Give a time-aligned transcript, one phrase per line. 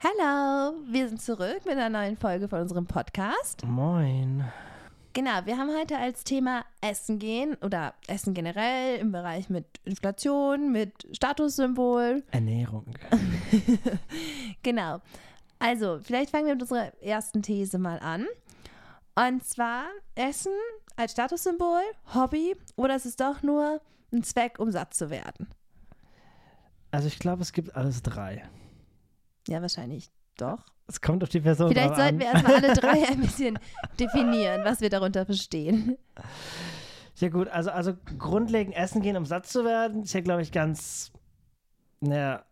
[0.00, 3.64] Hallo, wir sind zurück mit einer neuen Folge von unserem Podcast.
[3.66, 4.44] Moin.
[5.12, 10.70] Genau, wir haben heute als Thema Essen gehen oder Essen generell im Bereich mit Inflation,
[10.70, 12.22] mit Statussymbol.
[12.30, 12.94] Ernährung.
[14.62, 15.00] genau.
[15.58, 18.28] Also, vielleicht fangen wir mit unserer ersten These mal an.
[19.16, 20.52] Und zwar Essen
[20.94, 21.82] als Statussymbol,
[22.14, 23.80] Hobby oder ist es doch nur
[24.12, 25.48] ein Zweck, um satt zu werden?
[26.92, 28.48] Also ich glaube, es gibt alles drei.
[29.48, 30.64] Ja, wahrscheinlich doch.
[30.86, 32.20] Es kommt auf die Person Vielleicht sollten an.
[32.20, 33.58] wir erstmal alle drei ein bisschen
[33.98, 35.98] definieren, was wir darunter verstehen.
[37.16, 40.52] Ja gut, also, also grundlegend essen gehen, um satt zu werden, ist ja, glaube ich,
[40.52, 41.12] ganz
[42.00, 42.44] naja,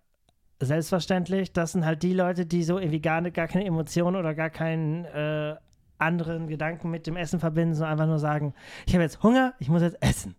[0.60, 1.52] selbstverständlich.
[1.52, 4.50] Das sind halt die Leute, die so irgendwie gar, nicht, gar keine Emotionen oder gar
[4.50, 5.56] keinen äh,
[5.98, 8.54] anderen Gedanken mit dem Essen verbinden, sondern einfach nur sagen,
[8.86, 10.34] ich habe jetzt Hunger, ich muss jetzt essen.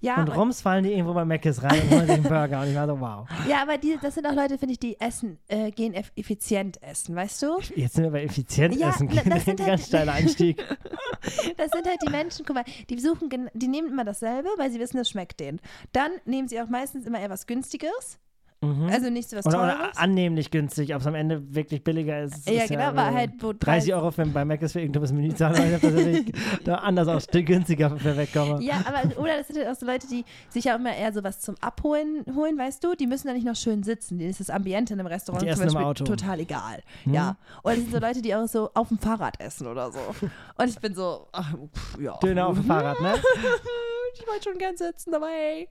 [0.00, 2.60] Ja, und rums fallen die irgendwo bei Mc's rein und holen sich einen Burger.
[2.62, 3.26] Und ich war so, wow.
[3.48, 6.82] ja aber die, das sind auch Leute, finde ich, die essen, äh, gehen eff effizient
[6.82, 7.58] essen, weißt du?
[7.74, 9.08] Jetzt sind wir bei effizient Ja, essen.
[9.12, 10.62] na, das sind ein halt- ganz steiler Einstieg.
[11.56, 14.78] Das sind halt die Menschen, guck mal, die suchen, die nehmen immer dasselbe, weil sie
[14.78, 15.60] wissen, das schmeckt denen.
[15.92, 18.18] Dann nehmen sie auch meistens immer eher was Günstiges,
[18.66, 18.88] Mhm.
[18.90, 19.74] also nicht so was Oder, Teures.
[19.74, 22.48] oder annehmlich günstig, ob es am Ende wirklich billiger ist.
[22.48, 25.12] Ja, ist genau, aber äh, halt, wo 30 Euro für, bei Mac ist für irgendwas
[25.12, 26.32] Menü zahlen, weil ich
[26.64, 28.62] da anders auch günstiger für wegkomme.
[28.62, 31.40] Ja, aber oder das sind halt auch so Leute, die sich ja immer eher sowas
[31.40, 32.94] zum Abholen holen, weißt du?
[32.94, 34.18] Die müssen da nicht noch schön sitzen.
[34.18, 36.04] Denen ist das Ambiente in einem Restaurant Die zum essen im Beispiel Auto.
[36.04, 36.82] total egal.
[37.04, 37.14] Hm.
[37.14, 37.36] Ja.
[37.62, 39.98] Oder das sind so Leute, die auch so auf dem Fahrrad essen oder so.
[40.56, 42.16] Und ich bin so, ach, pff, ja.
[42.18, 43.14] Döner auf dem Fahrrad, ne?
[44.18, 45.68] Ich wollte schon gern sitzen, aber hey.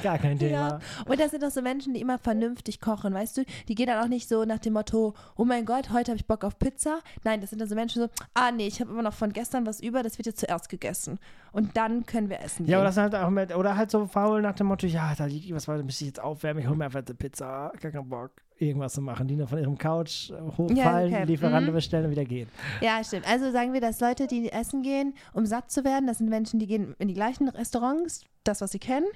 [0.00, 0.52] Gar kein Thema.
[0.52, 0.78] Ja.
[1.06, 3.44] Und das sind auch so Menschen, die immer vernünftig kochen, weißt du?
[3.68, 6.26] Die gehen dann auch nicht so nach dem Motto, oh mein Gott, heute habe ich
[6.26, 7.00] Bock auf Pizza.
[7.24, 9.66] Nein, das sind dann so Menschen so, ah nee, ich habe immer noch von gestern
[9.66, 11.18] was über, das wird jetzt zuerst gegessen.
[11.52, 12.80] Und dann können wir essen Ja, gehen.
[12.82, 15.52] oder, das halt auch mit, oder halt so faul nach dem Motto, ja, da liegt
[15.52, 18.30] was, was müsste ich jetzt aufwärmen, ich hole mir einfach eine Pizza, gar keinen Bock,
[18.58, 19.26] irgendwas zu machen.
[19.26, 21.24] Die nur von ihrem Couch hochfallen, Ja, okay.
[21.24, 21.74] Lieferante Mhm.
[21.74, 22.48] bestellen und wieder gehen.
[22.80, 23.26] Ja, stimmt.
[23.28, 26.60] Also sagen wir, dass Leute, die essen gehen, um satt zu werden, das sind Menschen,
[26.60, 29.06] die gehen in die gleichen Restaurants, das, was sie kennen,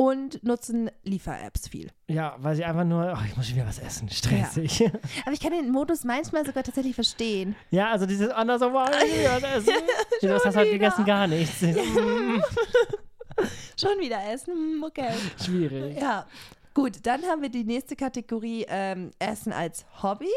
[0.00, 1.90] und nutzen Liefer-Apps viel.
[2.08, 4.78] Ja, weil sie einfach nur, oh, ich muss schon wieder was essen, stressig.
[4.78, 4.90] Ja,
[5.26, 7.54] Aber ich kann den Modus manchmal sogar tatsächlich verstehen.
[7.70, 9.74] also dieses anders, wow, ich will was essen.
[10.22, 10.78] du hast das heute wieder.
[10.78, 11.60] gegessen, gar nichts.
[11.60, 12.40] Mm,
[13.78, 15.12] Schon wieder essen, hm, okay.
[15.44, 16.00] Schwierig.
[16.00, 16.26] Ja,
[16.72, 20.32] gut, dann haben wir die nächste Kategorie ähm, Essen als Hobby.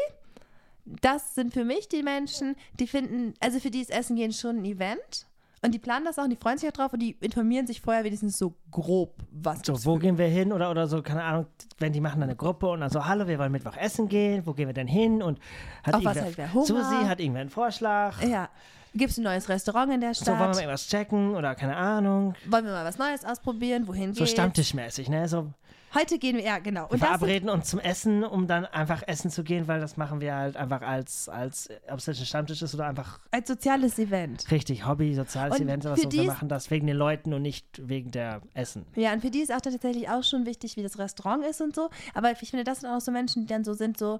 [0.84, 4.58] Das sind für mich die Menschen, die finden, also für die ist Essen gehen schon
[4.58, 5.26] ein Event.
[5.64, 7.80] Und die planen das auch und die freuen sich auch drauf und die informieren sich
[7.80, 10.52] vorher wenigstens so grob, was So, wo gehen wir hin?
[10.52, 11.46] Oder, oder so, keine Ahnung,
[11.78, 14.42] wenn die machen dann eine Gruppe und dann so, hallo, wir wollen Mittwoch essen gehen,
[14.44, 15.22] wo gehen wir denn hin?
[15.22, 15.38] Und
[15.82, 16.66] hat Auf was wer Hunger?
[16.66, 18.22] Susi hat irgendwer einen Vorschlag?
[18.22, 18.48] Ja.
[18.96, 20.54] Gibt es ein neues Restaurant in der So, wollen wir Stadt?
[20.54, 21.34] mal irgendwas checken?
[21.34, 22.34] Oder keine Ahnung.
[22.46, 23.88] wollen wir mal was Neues ausprobieren?
[23.88, 24.30] Wohin So geht's?
[24.32, 25.26] stammtischmäßig, ne?
[25.28, 25.50] So,
[25.94, 26.82] Heute gehen wir, ja, genau.
[26.82, 29.80] wir Und das sind, verabreden uns zum Essen, um dann einfach essen zu gehen, weil
[29.80, 33.20] das machen wir halt einfach als, als ob es jetzt ein Stammtisch ist oder einfach
[33.30, 34.50] als soziales Event.
[34.50, 36.10] richtig Hobby, soziales Und Event, sowas so.
[36.10, 38.86] Wir machen das wegen den Leuten und nicht wegen der Essen.
[38.96, 41.74] Ja, und für die ist auch tatsächlich auch schon wichtig, wie das Restaurant ist und
[41.74, 41.90] so.
[42.14, 44.18] Aber ich finde, das sind auch so Menschen, die dann so sind, so,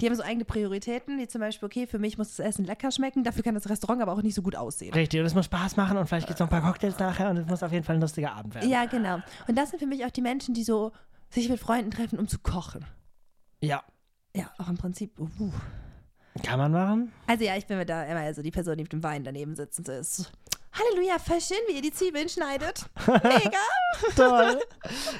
[0.00, 2.90] die haben so eigene Prioritäten, wie zum Beispiel, okay, für mich muss das Essen lecker
[2.90, 4.92] schmecken, dafür kann das Restaurant aber auch nicht so gut aussehen.
[4.92, 7.30] Richtig, und es muss Spaß machen und vielleicht gibt es noch ein paar Cocktails nachher
[7.30, 8.68] und es muss auf jeden Fall ein lustiger Abend werden.
[8.68, 9.18] Ja, genau.
[9.48, 10.92] Und das sind für mich auch die Menschen, die so
[11.30, 12.84] sich mit Freunden treffen, um zu kochen.
[13.60, 13.82] ja.
[14.34, 15.18] Ja, auch im Prinzip.
[15.18, 15.50] Uh.
[16.42, 17.12] Kann man machen?
[17.26, 19.56] Also ja, ich bin mir da immer also die Person, die mit dem Wein daneben
[19.56, 20.30] sitzend ist.
[20.78, 22.84] Halleluja, voll schön, wie ihr die Zwiebeln schneidet.
[23.06, 23.58] Mega.
[24.16, 24.60] toll.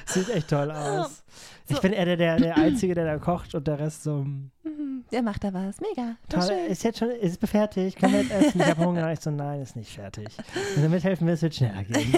[0.05, 1.23] Sieht echt toll aus.
[1.69, 1.81] Ich So.
[1.81, 4.23] bin eher der, der, der Einzige, der da kocht und der Rest so.
[4.63, 5.81] Mhm, Der macht da was.
[5.81, 6.15] Mega.
[6.29, 6.65] Toll, schön.
[6.67, 7.95] ist jetzt schon, ist es fertig?
[7.95, 8.61] Können wir jetzt essen?
[8.61, 9.11] Ich habe Hunger.
[9.11, 10.27] Ich so, nein, ist nicht fertig.
[10.75, 12.13] Wenn du mithelfen willst, wird schneller gehen.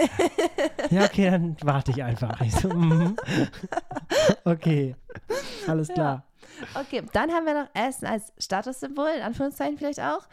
[0.91, 2.39] ja, okay, dann warte ich einfach.
[2.41, 3.15] Ich so, mhm.
[4.45, 4.95] okay,
[5.67, 6.25] alles klar.
[6.75, 10.27] Okay, dann haben wir noch Essen als Statussymbol, in Anführungszeichen vielleicht auch.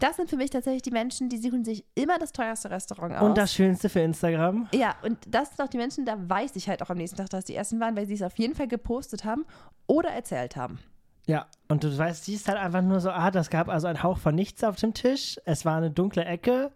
[0.00, 3.22] Das sind für mich tatsächlich die Menschen, die suchen sich immer das teuerste Restaurant aus.
[3.22, 4.68] Und das Schönste für Instagram?
[4.72, 7.30] ja, und das sind auch die Menschen, da weiß ich halt auch am nächsten Tag,
[7.30, 9.44] dass die essen waren, weil sie es auf jeden Fall gepostet haben
[9.86, 10.78] oder erzählt haben.
[11.26, 14.18] Ja, und du weißt, siehst halt einfach nur so, ah, das gab also einen Hauch
[14.18, 15.40] von nichts auf dem Tisch.
[15.44, 16.70] Es war eine dunkle Ecke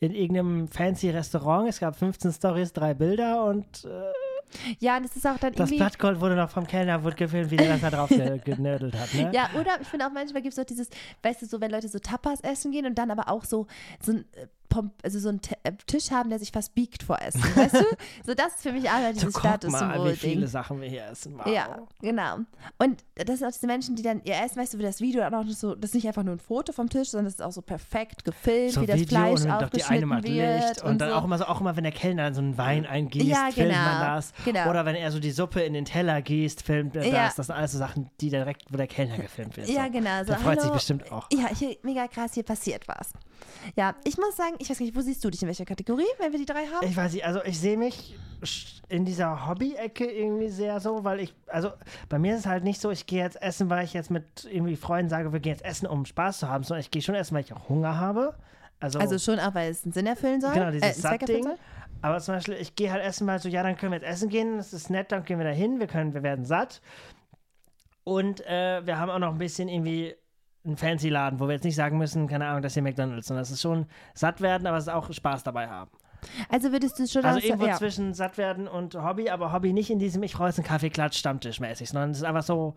[0.00, 1.68] in irgendeinem fancy Restaurant.
[1.68, 4.12] Es gab 15 Stories, drei Bilder und äh,
[4.78, 5.76] Ja, und es ist auch dann das irgendwie.
[5.76, 9.12] Blattgold wurde noch vom Kellner wurde gefilmt, wie der das da drauf ge genödelt hat.
[9.14, 9.30] Ne?
[9.34, 10.88] Ja, oder ich finde auch manchmal gibt es auch dieses,
[11.22, 13.66] weißt du, so wenn Leute so Tapas essen gehen und dann aber auch so,
[14.00, 14.46] so ein, äh,
[15.02, 17.42] also so einen T äh, Tisch haben, der sich fast biegt vor Essen.
[17.54, 17.84] Weißt du?
[18.26, 21.38] So, das ist für mich So, dieses guck mal, wie viele Sachen wir hier essen.
[21.38, 21.46] Wow.
[21.46, 22.38] Ja, genau.
[22.78, 25.20] Und das sind auch diese Menschen, die dann ihr Essen, weißt du, wie das Video
[25.20, 27.34] dann auch noch so, das ist nicht einfach nur ein Foto vom Tisch, sondern das
[27.34, 30.06] ist auch so perfekt gefilmt, so wie das Video Fleisch und dann doch die eine
[30.06, 30.68] aufgeschnitten macht wird.
[30.70, 31.14] Licht und, dann so.
[31.16, 33.70] auch immer so, auch immer, wenn der Kellner dann so einen Wein eingießt, Ja, filmt
[33.70, 34.32] genau, man das.
[34.44, 34.70] genau.
[34.70, 37.24] Oder wenn er so die Suppe in den Teller gießt, filmt er Ja.
[37.26, 37.36] das.
[37.36, 39.68] Das sind alles so Sachen, die direkt, wo der Kellner gefilmt wird.
[39.68, 39.90] Ja, so.
[39.92, 40.18] genau.
[40.20, 40.74] So, Der freut sich hallo.
[40.74, 41.28] bestimmt auch.
[41.32, 43.12] Ja, hier, mega krass, hier passiert was.
[43.76, 46.32] Ja, ich muss sagen, ich weiß nicht, wo siehst du dich in welcher Kategorie, wenn
[46.32, 46.86] wir die drei haben?
[46.86, 48.16] Ich weiß nicht, also ich sehe mich
[48.88, 51.70] in dieser Hobby-Ecke irgendwie sehr so, weil ich, also
[52.08, 54.46] bei mir ist es halt nicht so, ich gehe jetzt essen, weil ich jetzt mit
[54.50, 57.14] irgendwie Freunden sage, wir gehen jetzt essen, um Spaß zu haben, sondern ich gehe schon
[57.14, 58.34] essen, weil ich auch Hunger habe.
[58.78, 60.52] Also, Also schon auch, weil es einen Sinn erfüllen soll.
[60.52, 61.44] genau, äh, dieses Satt-Ding.
[61.44, 61.56] soll.
[62.02, 64.28] Aber zum Beispiel, ich gehe halt essen, weil so, ja, dann können wir jetzt essen
[64.28, 66.82] gehen, das ist nett, dann gehen wir da hin, wir können, wir werden satt.
[68.04, 70.14] Und äh, wir haben auch noch ein bisschen irgendwie
[70.66, 73.42] einen fancy Laden, wo wir jetzt nicht sagen müssen, keine Ahnung, das hier McDonalds, sondern
[73.42, 75.90] es ist schon satt werden, aber es ist auch Spaß dabei haben.
[76.48, 77.76] Also würdest du schon Also auch so, irgendwo ja.
[77.76, 81.60] zwischen satt werden und Hobby, aber Hobby nicht in diesem ich reiß einen Kaffeeklatsch Stammtisch
[81.60, 82.74] mäßig, sondern es ist einfach so,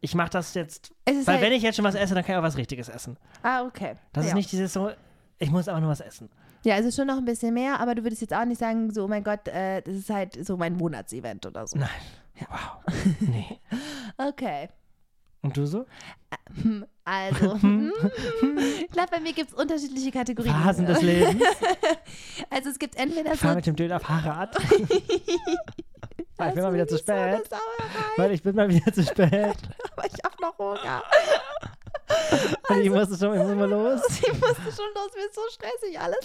[0.00, 2.38] ich mache das jetzt, weil halt, wenn ich jetzt schon was esse, dann kann ich
[2.38, 3.16] auch was Richtiges essen.
[3.42, 3.94] ah, okay.
[4.12, 4.28] Das ja.
[4.30, 4.90] ist nicht dieses so,
[5.38, 6.28] ich muss einfach nur was essen.
[6.64, 9.04] Ja, also schon noch ein bisschen mehr, aber du würdest jetzt auch nicht sagen, so,
[9.04, 11.78] oh mein Gott, äh, das ist halt so mein Monatsevent oder so.
[11.78, 11.88] Nein.
[12.48, 12.94] Wow.
[13.20, 13.60] Nee.
[14.18, 14.68] Okay.
[15.42, 15.84] Und du so?
[17.08, 17.92] Also, hm,
[18.80, 20.52] ich glaube, bei mir gibt es unterschiedliche Kategorien.
[20.52, 21.42] Phasen des Lebens.
[22.50, 23.46] Also es gibt entweder Ich so.
[23.46, 24.56] fahre mit dem Döner Fahrrad.
[24.70, 27.42] ich bin mal wieder zu spät.
[28.16, 29.30] Weil ich bin mal wieder zu spät.
[29.32, 31.02] aber ich habe noch Hunger.
[32.68, 34.00] Und ich musste schon, ich muss mal los.
[34.26, 36.18] Ich musste schon los, mir ist so stressig alles.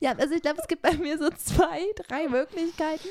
[0.00, 3.08] Ja, also ich glaube, es gibt bei mir so zwei, drei Möglichkeiten.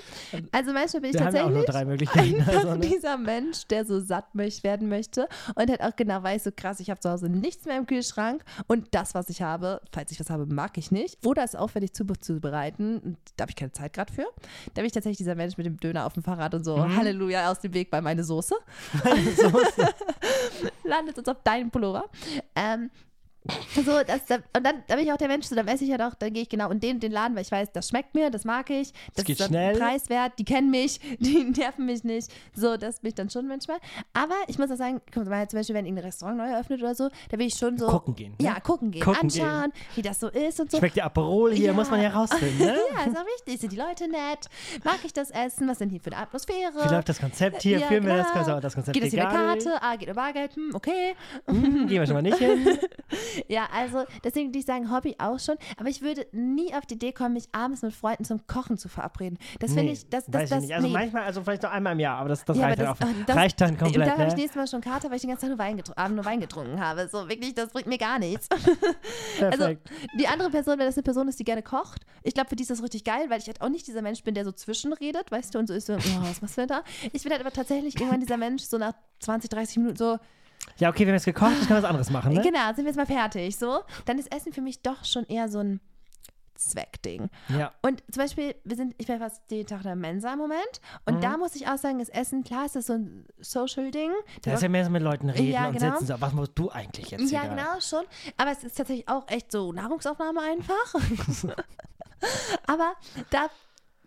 [0.51, 2.35] Also manchmal bin ich Wir ja tatsächlich nur drei Möglichkeiten.
[2.41, 2.79] einfach Also, ne?
[2.79, 6.89] dieser Mensch, der so satt werden möchte und halt auch genau weiß, so krass, ich
[6.89, 10.29] habe zu Hause nichts mehr im Kühlschrank und das, was ich habe, falls ich was
[10.29, 11.25] habe, mag ich nicht.
[11.25, 14.25] Oder es aufwendig zu, zubereiten da habe ich keine Zeit gerade für.
[14.73, 16.95] Da bin ich tatsächlich dieser Mensch mit dem Döner auf dem Fahrrad und so, Mhm.
[16.95, 18.55] Halleluja, aus dem Weg bei meine Soße.
[20.83, 22.05] Landet uns auf deinem Pullover.
[22.55, 22.89] Ähm,
[23.73, 25.91] so, das, da, und dann da bin ich auch der Mensch, so, dann esse ich
[25.91, 28.13] halt auch, dann gehe ich genau in den, den Laden, weil ich weiß, das schmeckt
[28.13, 29.77] mir, das mag ich, das geht ist schnell.
[29.77, 32.29] preiswert, die kennen mich, die nerven mich nicht.
[32.53, 33.77] So, das bin ich dann schon manchmal.
[34.13, 36.93] Aber ich muss auch sagen, guck mal, zum Beispiel, wenn irgendein Restaurant neu eröffnet oder
[36.95, 37.87] so, da will ich schon so.
[37.87, 38.35] Gucken gehen.
[38.39, 38.45] ne?
[38.45, 40.77] Ja, gucken gehen, Gucken anschauen, wie das so ist und so.
[40.77, 41.73] Schmeckt der Aperol hier, Ja.
[41.73, 42.75] muss man ja rausfinden, ne?
[42.93, 43.61] Ja, ist auch wichtig.
[43.61, 44.47] Sind die Leute nett?
[44.83, 45.67] Mag ich das Essen?
[45.67, 46.73] Was sind hier für eine Atmosphäre?
[46.83, 47.79] Wie läuft das Konzept hier?
[47.79, 48.43] Ja, Führen wir das genau.
[48.43, 48.63] Konzept?
[48.63, 49.33] Das Konzept Geht das hier egal.
[49.33, 49.73] Karte?
[49.81, 50.55] Ah, geht über Bargeld?
[50.55, 51.15] Hm, okay.
[51.47, 52.77] Hm, gehen wir schon mal nicht hin.
[53.47, 55.55] Ja, also deswegen würde ich sagen, Hobby auch schon.
[55.77, 58.89] Aber ich würde nie auf die Idee kommen, mich abends mit Freunden zum Kochen zu
[58.89, 59.37] verabreden.
[59.59, 60.75] Das finde Nee, ich, das, das, weiß das, ich nicht.
[60.75, 60.93] Also nee.
[60.93, 63.21] manchmal, also vielleicht noch einmal im Jahr, aber das, das Ja, reicht, aber dann das-
[63.21, 64.09] auch, das- reicht dann Da komplett.
[64.11, 64.35] habe ich Ne?
[64.35, 66.79] nächstes Mal schon Kater, weil ich den ganzen Tag nur Wein, Abend nur Wein getrunken
[66.79, 67.07] habe.
[67.11, 68.47] So, wirklich, das bringt mir gar nichts.
[69.41, 69.69] Also,
[70.17, 72.63] die andere Person, wenn das eine Person ist, die gerne kocht, ich glaube, für die
[72.63, 75.31] ist das richtig geil, weil ich halt auch nicht dieser Mensch bin, der so zwischenredet,
[75.31, 76.83] weißt du, und so ist so, oh, was machst du denn da?
[77.13, 80.17] Ich bin halt aber tatsächlich irgendwann dieser Mensch, so nach 20, 30 Minuten so,
[80.77, 82.41] ja, okay, wir haben jetzt gekocht, ich kann was anderes machen, ne?
[82.41, 83.81] genau, sind wir jetzt mal fertig, so.
[84.05, 85.79] Dann ist Essen für mich doch schon eher so ein
[86.55, 87.29] Zweckding.
[87.47, 87.71] Ja.
[87.81, 90.81] Und zum Beispiel, wir sind, ich war fast jeden Tag in der Mensa im Moment.
[91.05, 91.21] Und Mhm.
[91.21, 94.11] da muss ich auch sagen, das Essen, klar ist das so ein Social-Ding.
[94.41, 95.91] Da ist ja mehr so mit Leuten reden Ja, und genau.
[95.97, 97.55] sitzen so, was musst du eigentlich jetzt Ja, gerade?
[97.55, 98.03] genau, schon.
[98.35, 100.95] Aber es ist tatsächlich auch echt so Nahrungsaufnahme einfach.
[102.67, 102.93] Aber
[103.29, 103.47] da,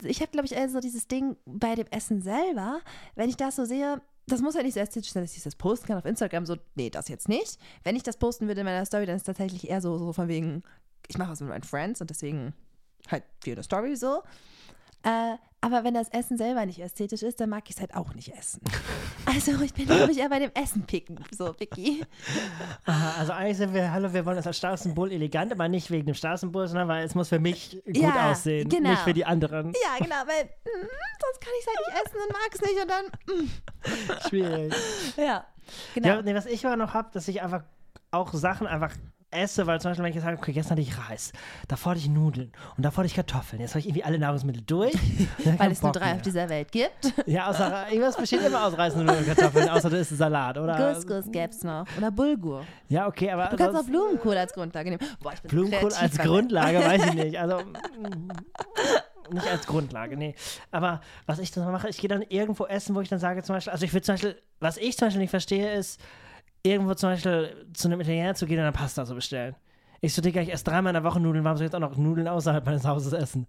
[0.03, 2.81] ich habe, glaube ich, eher so dieses Ding bei dem Essen selber,
[3.15, 5.57] wenn ich das so sehe, das muss ja nicht so ästhetisch sein, dass ich das
[5.57, 7.59] posten kann auf Instagram, so, nee, das jetzt nicht.
[7.83, 10.13] Wenn ich das posten würde in meiner Story, dann ist es tatsächlich eher so, so
[10.13, 10.63] von wegen,
[11.09, 12.55] ich mache was mit meinen Friends und deswegen
[13.11, 14.23] halt für eine Story so.
[15.05, 18.15] Äh, aber wenn das Essen selber nicht ästhetisch ist, dann mag ich es halt auch
[18.15, 18.61] nicht essen.
[19.25, 22.05] Also ich bin, glaube ich, eher bei dem Essen picken, so Vicky.
[22.85, 26.07] Aha, also eigentlich sind wir, hallo, wir wollen das als Starsymbol elegant, aber nicht wegen
[26.07, 28.91] dem Starsymbol, sondern weil es muss für mich gut Ja, aussehen, genau.
[28.91, 29.73] nicht für die anderen.
[29.73, 30.89] Ja, genau, weil mm,
[31.21, 34.27] sonst kann ich es halt nicht essen und mag es nicht und dann.
[34.27, 34.29] Mm.
[34.29, 34.75] Schwierig.
[35.17, 35.47] Ja,
[35.95, 36.09] genau.
[36.09, 37.63] Ja, nee, was ich aber noch habe, dass ich einfach
[38.11, 38.93] auch Sachen einfach
[39.33, 41.33] esse, weil zum Beispiel, wenn ich jetzt sage, okay, gestern hatte ich Reis,
[41.69, 43.61] davor hatte ich Nudeln und davor hatte ich Kartoffeln.
[43.61, 44.93] Jetzt habe ich irgendwie alle Nahrungsmittel durch.
[45.59, 46.15] Weil es nur drei mehr.
[46.17, 47.13] auf dieser Welt gibt.
[47.27, 50.77] Ja, außer irgendwas besteht immer aus Reis, Nudeln und Kartoffeln, außer du isst Salat, oder?
[50.77, 51.87] Couscous gäbe es noch.
[51.97, 52.65] Oder Bulgur.
[52.89, 55.03] Ja, okay, aber Du kannst auch Blumenkohl als Grundlage nehmen.
[55.21, 57.39] Boah, ich bin Blumenkohl als Grundlage, weiß ich nicht.
[57.39, 58.29] Also mm,
[59.33, 60.35] nicht als Grundlage, nee.
[60.71, 63.57] Aber was ich dann mache, ich gehe dann irgendwo essen, wo ich dann sage zum
[63.57, 66.01] Beispiel, also ich würde zum Beispiel, was ich zum Beispiel nicht verstehe, ist,
[66.63, 69.55] irgendwo zum Beispiel zu einem Italiener zu gehen und dann Pasta zu bestellen.
[70.05, 71.89] Ich so, Digga, ich esse dreimal in der Woche Nudeln, warum soll ich jetzt auch
[71.89, 73.47] noch Nudeln außerhalb meines Hauses essen?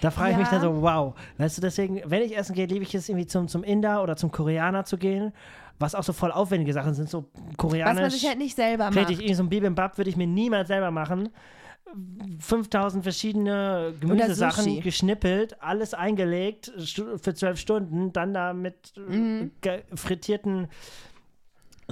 [0.00, 1.14] Da frage ich mich dann so, wow.
[1.36, 4.16] Weißt du, deswegen, wenn ich essen gehe, liebe ich es irgendwie zum, zum Inder oder
[4.16, 5.32] zum Koreaner zu gehen,
[5.78, 8.00] was auch so voll aufwendige Sachen sind, so Was koreanisch.
[8.00, 9.10] man sich halt nicht selber Richtig, macht.
[9.12, 11.28] irgendwie so ein Bibimbap würde ich mir niemals selber machen.
[12.38, 18.94] 5000 verschiedene Gemüsesachen geschnippelt, alles eingelegt für zwölf Stunden, dann da mit
[19.60, 20.68] ge- frittierten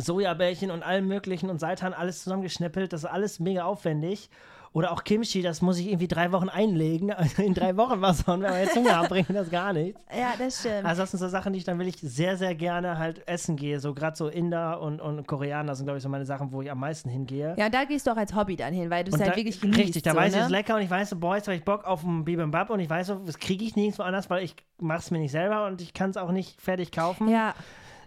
[0.00, 2.92] Sojabällchen und allem möglichen und Seitan alles zusammengeschnippelt.
[2.92, 4.30] Das ist alles mega aufwendig.
[4.72, 7.12] Oder auch Kimchi, das muss ich irgendwie drei Wochen einlegen.
[7.12, 10.00] Also in drei Wochen was und wenn wir jetzt Hunger haben, bringt das gar nichts.
[10.18, 10.84] Ja, das stimmt.
[10.84, 13.56] Also das sind so Sachen, die ich dann will ich sehr, sehr gerne halt essen
[13.56, 13.78] gehe.
[13.80, 16.70] So gerade so Inder und, und Koreaner sind, glaube ich, so meine Sachen, wo ich
[16.70, 17.54] am meisten hingehe.
[17.56, 19.36] ja, und da gehst du auch als Hobby dann hin, weil du es halt da,
[19.36, 19.78] wirklich genießt.
[19.78, 20.40] Richtig, da so, weiß ich, ne?
[20.40, 22.70] es ist lecker und ich weiß so, boah, jetzt habe ich Bock auf ein Bibimbap
[22.70, 25.32] und ich weiß so, das kriege ich nirgendwo anders, weil ich mache es mir nicht
[25.32, 27.28] selber und ich kann es auch nicht fertig kaufen.
[27.28, 27.54] Ja,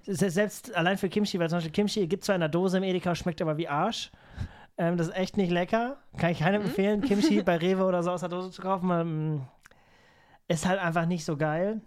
[0.05, 3.13] Selbst allein für Kimchi, weil zum Beispiel Kimchi gibt zwar in der Dose im Edeka,
[3.15, 4.11] schmeckt aber wie Arsch.
[4.77, 5.97] Ähm, das ist echt nicht lecker.
[6.17, 8.87] Kann ich keinem empfehlen, Kimchi bei Rewe oder so aus der Dose zu kaufen.
[9.35, 9.41] mm,
[10.47, 11.81] Ist halt einfach nicht so geil.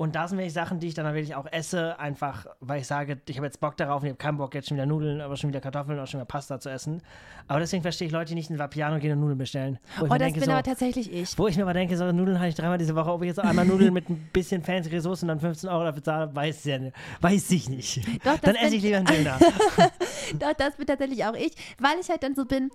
[0.00, 3.20] Und da sind wirklich Sachen, die ich dann wirklich auch esse, einfach, weil ich sage,
[3.28, 5.36] ich habe jetzt Bock darauf und ich habe keinen Bock, jetzt schon wieder Nudeln, aber
[5.36, 7.02] schon wieder Kartoffeln oder schon wieder Pasta zu essen.
[7.48, 9.78] Aber deswegen verstehe ich Leute, die nicht in Vapiano gehen und Nudeln bestellen.
[10.00, 11.38] Oh, das denke, bin so, aber tatsächlich ich.
[11.38, 13.40] wo ich mir aber denke, so Nudeln habe ich dreimal diese Woche, ob ich jetzt
[13.40, 16.78] einmal Nudeln mit ein bisschen fancy Soße und dann 15 Euro dafür zahle, weiß, ja,
[16.78, 16.96] nicht.
[17.20, 18.00] weiß ich nicht.
[18.24, 19.38] Doch, dann esse ich lieber einen Döner.
[20.38, 22.70] Doch, das bin tatsächlich auch ich, weil ich halt dann so bin.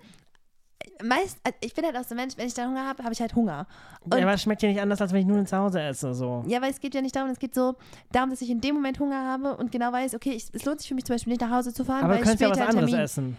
[1.04, 3.12] Meist, also ich bin halt auch so ein Mensch, wenn ich dann Hunger habe, habe
[3.12, 3.66] ich halt Hunger.
[4.00, 6.14] Und ja, aber es schmeckt ja nicht anders, als wenn ich Nudeln zu Hause esse.
[6.14, 6.42] So.
[6.46, 7.74] Ja, weil es geht ja nicht darum, es geht so
[8.12, 10.80] darum, dass ich in dem Moment Hunger habe und genau weiß, okay, ich, es lohnt
[10.80, 12.40] sich für mich zum Beispiel nicht nach Hause zu fahren, Aber weil du ich kannst
[12.40, 13.34] ja später was einen anderes Termin.
[13.34, 13.36] essen.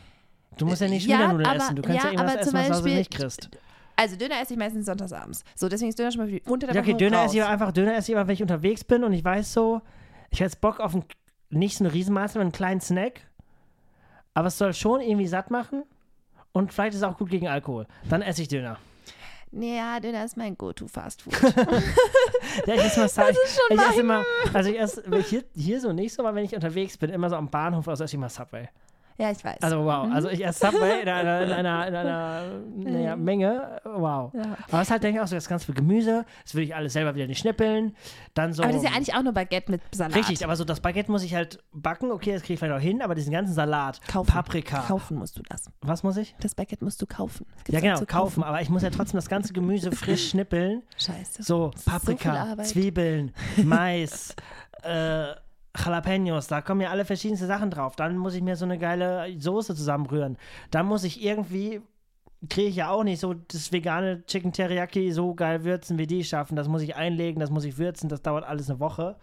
[0.58, 1.76] Du musst ja nicht Ja, wieder Nudeln aber- essen.
[1.76, 3.50] Du kannst ja, ja, irgendwas aber essen, zum was du Beispiel- nicht kriegst.
[4.00, 5.44] Also Döner esse ich meistens sonntagsabends.
[5.56, 7.26] So, deswegen ist Döner schon mal unter der Ja, okay, Woche Döner raus.
[7.30, 9.82] esse ich einfach, Döner esse ich aber, wenn ich unterwegs bin und ich weiß so,
[10.30, 11.04] ich jetzt Bock auf ein,
[11.50, 13.22] nicht so eine Riesenmaße, sondern einen kleinen Snack.
[14.36, 15.82] Aber es soll schon irgendwie satt machen.
[16.58, 17.86] Und vielleicht ist es auch gut gegen Alkohol.
[18.10, 18.78] Dann esse ich Döner.
[19.52, 21.34] Nee, ja, Döner ist mein Go-To-Fast-Food.
[22.66, 23.30] Ja, ich esse mal Sub-
[23.70, 24.24] ich esse immer,
[24.54, 27.36] also ich esse hier, hier so nicht so, aber wenn ich unterwegs bin, immer so
[27.36, 28.68] am Bahnhof, also esse ich mal Subway.
[29.18, 29.62] Ja, ich weiß.
[29.62, 32.44] Also wow, also ich esse Subway in einer, in einer, in einer
[32.76, 34.32] naja, Menge, wow.
[34.34, 34.58] Ja.
[34.70, 36.76] Aber es ist halt, denke ich auch so, das ganz viel Gemüse, das will ich
[36.76, 37.96] alles selber wieder nicht schnippeln,
[38.36, 38.62] dann so...
[38.62, 40.16] aber das ist ja eigentlich auch nur Baguette mit Salat.
[40.16, 42.84] Richtig, aber so das Baguette muss ich halt backen, okay, das kriege ich vielleicht auch
[42.84, 44.32] hin, aber diesen ganzen Salat, kaufen.
[44.32, 45.66] Paprika, Kaufen musst du das.
[45.82, 46.36] was muss ich?
[46.40, 47.48] Das Baguette musst du kaufen.
[47.68, 50.84] Ja genau, zu kaufen, aber ich muss ja trotzdem das ganze Gemüse frisch schnippeln.
[50.98, 51.42] Scheiße.
[51.44, 52.68] So, so Paprika, Arbeit.
[52.68, 53.34] Zwiebeln,
[53.64, 54.36] Mais,
[54.84, 55.34] äh,
[55.84, 57.96] Jalapenos, da kommen ja alle verschiedenste Sachen drauf.
[57.96, 60.38] Dann muss ich mir so eine geile Soße zusammenrühren.
[60.72, 61.82] Dann muss ich irgendwie,
[62.50, 66.24] kriege ich ja auch nicht so das vegane Chicken Teriyaki so geil würzen, wie die
[66.24, 66.56] schaffen.
[66.56, 69.18] Das muss ich einlegen, das muss ich würzen, das dauert alles eine Woche.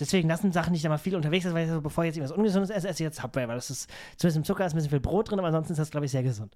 [0.00, 2.16] Deswegen, das sind Sachen, da mal viel unterwegs esse, weil ich so, bevor ich jetzt
[2.16, 4.76] irgendwas Ungesundes esse, esse ich jetzt Subway, weil das ist, zumindest im Zucker ist ein
[4.76, 6.52] bisschen viel Brot drin, aber ansonsten ist das, glaube ich, sehr gesund.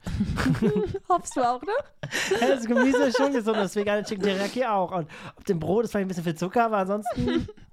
[1.09, 1.73] Hoffst du auch, ne?
[2.41, 4.91] Ja, Das Gemüse ist schon gesund, das vegane Chicken Teriyaki auch.
[4.91, 7.47] Und auf dem Brot ist vielleicht ein bisschen viel Zucker, aber ansonsten,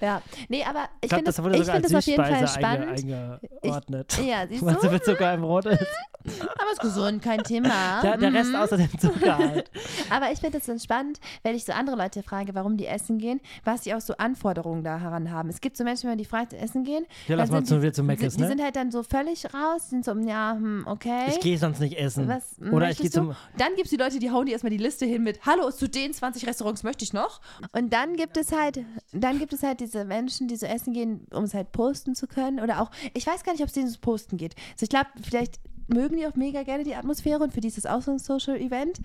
[0.00, 0.22] Ja.
[0.48, 2.58] Nee, aber ich ich finde das das, ich find das auf jeden Fall Süßspeise
[2.96, 3.62] einge, spannend.
[3.62, 4.18] eingeordnet.
[4.26, 4.88] Ja, siehst Was so du?
[4.90, 5.86] viel Zucker im Brot ist.
[6.40, 8.02] Aber ist gesund, kein Thema.
[8.02, 8.56] Der, der Rest Mhm.
[8.56, 9.70] außer dem Zucker halt.
[10.10, 13.16] Aber ich finde es dann spannend, wenn ich so andere Leute frage, warum die essen
[13.18, 15.48] gehen, was die auch so Anforderungen daran haben.
[15.48, 17.92] Es gibt so Menschen, wenn die fragt, essen gehen, Ja, lass mal zu die, wieder
[17.94, 18.48] zu Meckes, die ne?
[18.48, 21.24] sind halt dann so völlig raus, sind so, ja, hm, okay.
[21.28, 22.28] Ich gehe sonst nicht essen.
[22.28, 23.34] Was Oder ich gehe zum.
[23.56, 25.88] Dann gibt es die Leute, die hauen die erstmal die Liste hin mit Hallo, zu
[25.88, 27.40] den 20 Restaurants möchte ich noch.
[27.72, 28.80] Und dann gibt es halt,
[29.12, 32.28] dann gibt es halt diese Menschen, die so essen gehen, um es halt posten zu
[32.28, 32.60] können.
[32.60, 34.54] Oder auch, ich weiß gar nicht, ob es denen ums Posten geht.
[34.74, 38.02] Also ich glaube, vielleicht mögen die auch mega gerne die Atmosphäre und für dieses auch
[38.02, 39.00] so ein Social-Event.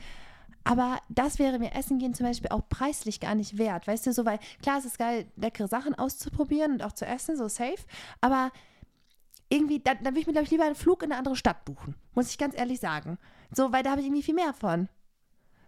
[0.63, 3.87] Aber das wäre mir Essen gehen zum Beispiel auch preislich gar nicht wert.
[3.87, 7.37] Weißt du, so, weil klar, es ist geil, leckere Sachen auszuprobieren und auch zu essen,
[7.37, 7.77] so safe.
[8.21, 8.51] Aber
[9.49, 11.65] irgendwie, dann, dann würde ich mir, glaube ich, lieber einen Flug in eine andere Stadt
[11.65, 11.95] buchen.
[12.13, 13.17] Muss ich ganz ehrlich sagen.
[13.51, 14.89] So, weil da habe ich irgendwie viel mehr von.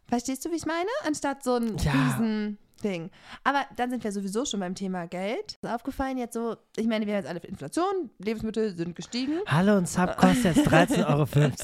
[0.07, 0.89] Verstehst du, wie ich meine?
[1.05, 1.91] Anstatt so ein Ja.
[1.91, 3.10] riesen Ding.
[3.43, 5.57] Aber dann sind wir sowieso schon beim Thema Geld.
[5.62, 9.34] Ist aufgefallen jetzt so, ich meine, wir haben jetzt alle Inflation, Lebensmittel sind gestiegen.
[9.48, 11.07] Hallo, ein Sub kostet jetzt 13,50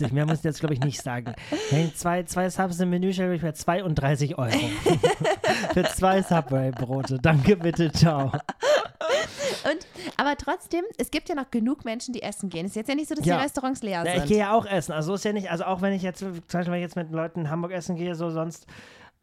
[0.03, 0.13] Euro.
[0.13, 1.33] Mehr muss ich jetzt, glaube ich, nicht sagen.
[1.71, 4.51] Wenn zwei, zwei Subs im Menü stelle, ich mir 32 Euro.
[5.73, 7.19] Für zwei Subway-Brote.
[7.21, 8.31] Danke, bitte, ciao.
[9.71, 12.65] Und, aber trotzdem, es gibt ja noch genug Menschen, die essen gehen.
[12.65, 13.37] Es ist jetzt ja nicht so, dass Ja.
[13.37, 14.23] die Restaurants leer Ja, sind.
[14.23, 14.91] ich gehe ja auch essen.
[14.91, 16.95] Also so ist ja nicht, also auch wenn ich jetzt, zum Beispiel, wenn ich jetzt
[16.95, 18.65] mit Leuten in Hamburg essen gehe, so sonst,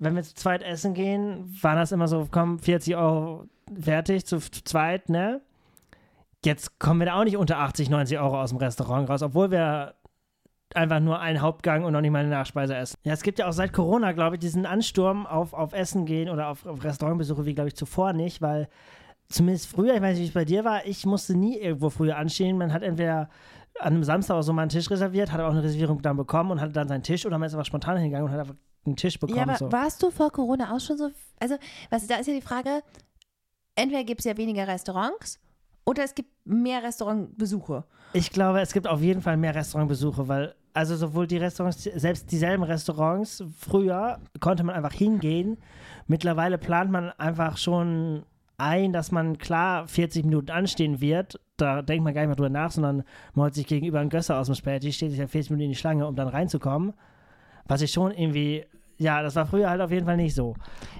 [0.00, 3.45] wenn wir zu zweit essen gehen, waren das immer so, komm, 40 Euro
[3.80, 5.40] fertig, zu zweit, ne?
[6.45, 9.50] Jetzt kommen wir da auch nicht unter 80, 90 Euro aus dem Restaurant raus, obwohl
[9.50, 9.95] wir
[10.75, 12.97] einfach nur einen Hauptgang und noch nicht mal eine Nachspeise essen.
[13.04, 16.30] Ja, es gibt ja auch seit Corona, glaube ich, diesen Ansturm auf, auf Essen gehen
[16.30, 18.69] oder auf, auf Restaurantbesuche wie, glaube ich, zuvor nicht, weil
[19.28, 22.16] zumindest früher, ich weiß nicht, wie es bei dir war, ich musste nie irgendwo früher
[22.16, 22.57] anstehen.
[22.57, 23.28] Man hat entweder
[23.78, 26.52] an einem Samstag auch so mal einen Tisch reserviert, hat auch eine Reservierung dann bekommen
[26.52, 28.96] und hatte dann seinen Tisch oder man ist einfach spontan hingegangen und hat einfach einen
[28.96, 29.38] Tisch bekommen.
[29.38, 29.72] Ja, aber so.
[29.72, 31.10] warst du vor Corona auch schon so?
[31.38, 31.56] Also,
[31.90, 32.82] was, da ist ja die Frage:
[33.75, 35.38] entweder gibt es ja weniger Restaurants
[35.84, 37.84] Oder es gibt mehr Restaurantbesuche.
[38.12, 42.30] Ich glaube, es gibt auf jeden Fall mehr Restaurantbesuche, weil also sowohl die Restaurants, selbst
[42.30, 45.58] dieselben Restaurants, früher konnte man einfach hingehen.
[46.06, 48.25] Mittlerweile plant man einfach schon
[48.56, 51.40] ein, dass man klar 40 Minuten anstehen wird.
[51.56, 54.38] Da denkt man gar nicht mehr drüber nach, sondern man holt sich gegenüber einen Gösser
[54.38, 56.94] aus dem Späti, steht sich ja 40 Minuten in die Schlange, um dann reinzukommen.
[57.67, 58.64] Was ich schon irgendwie,
[58.99, 60.55] ja, das war früher halt auf jeden Fall nicht so.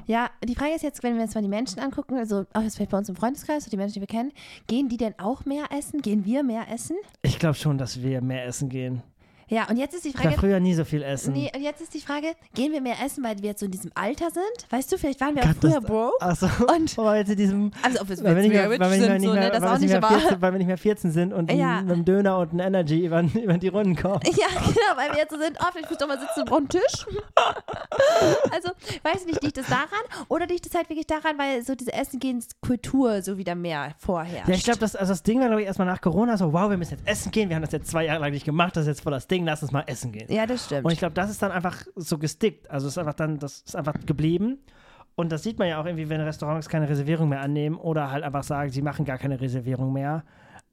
[0.07, 2.77] Ja, die Frage ist jetzt, wenn wir uns mal die Menschen angucken, also auch jetzt
[2.77, 4.33] vielleicht bei uns im Freundeskreis, die Menschen, die wir kennen,
[4.67, 6.01] gehen die denn auch mehr essen?
[6.03, 6.97] Gehen wir mehr essen?
[7.23, 9.03] Ich glaube schon, dass wir mehr essen gehen.
[9.51, 10.37] Ja, und jetzt ist die Ich war Frage.
[10.39, 11.33] früher nie so viel essen.
[11.35, 13.73] Nee, und jetzt ist die Frage, gehen wir mehr essen, weil wir jetzt so in
[13.73, 14.45] diesem Alter sind?
[14.71, 16.21] Weißt du, vielleicht waren wir auch früher das- broke.
[16.21, 18.81] Achso, Und- aber jetzt in diesem Also, ob wir jetzt weil wir, nicht mehr, rich
[18.81, 20.19] weil, wir sind, so, ne, das weil, auch wir nicht, mehr aber.
[20.21, 21.83] 14, weil wir nicht mehr 14 sind und Ja.
[21.83, 24.21] mit einem Döner und einem Energy über, über die Runden kommen.
[24.25, 27.07] Ja, genau, weil wir jetzt so sind, oh, vielleicht muss doch mal sitzen am Tisch.
[28.53, 28.71] also,
[29.03, 29.89] weiß nicht, liegt das daran
[30.29, 34.49] oder liegt es halt wirklich daran, weil so diese Essen-Gehens-Kultur so wieder mehr vorherrscht?
[34.49, 36.71] Ja, ich glaube, das, also das Ding war, glaube ich, erstmal nach Corona so, wow,
[36.71, 37.49] wir müssen jetzt essen gehen.
[37.49, 39.40] Wir haben das jetzt zwei Jahre lang nicht gemacht, das ist jetzt voll das Ding,
[39.47, 40.27] lass uns mal essen gehen.
[40.31, 40.85] Ja, das stimmt.
[40.85, 42.71] Und ich glaube, das ist dann einfach so gestickt.
[42.71, 44.59] Also es ist einfach dann, das ist einfach geblieben.
[45.17, 48.25] Und das sieht man ja auch irgendwie, wenn Restaurants keine Reservierung mehr annehmen oder halt
[48.25, 50.25] einfach sagen, sie machen gar keine Reservierung mehr,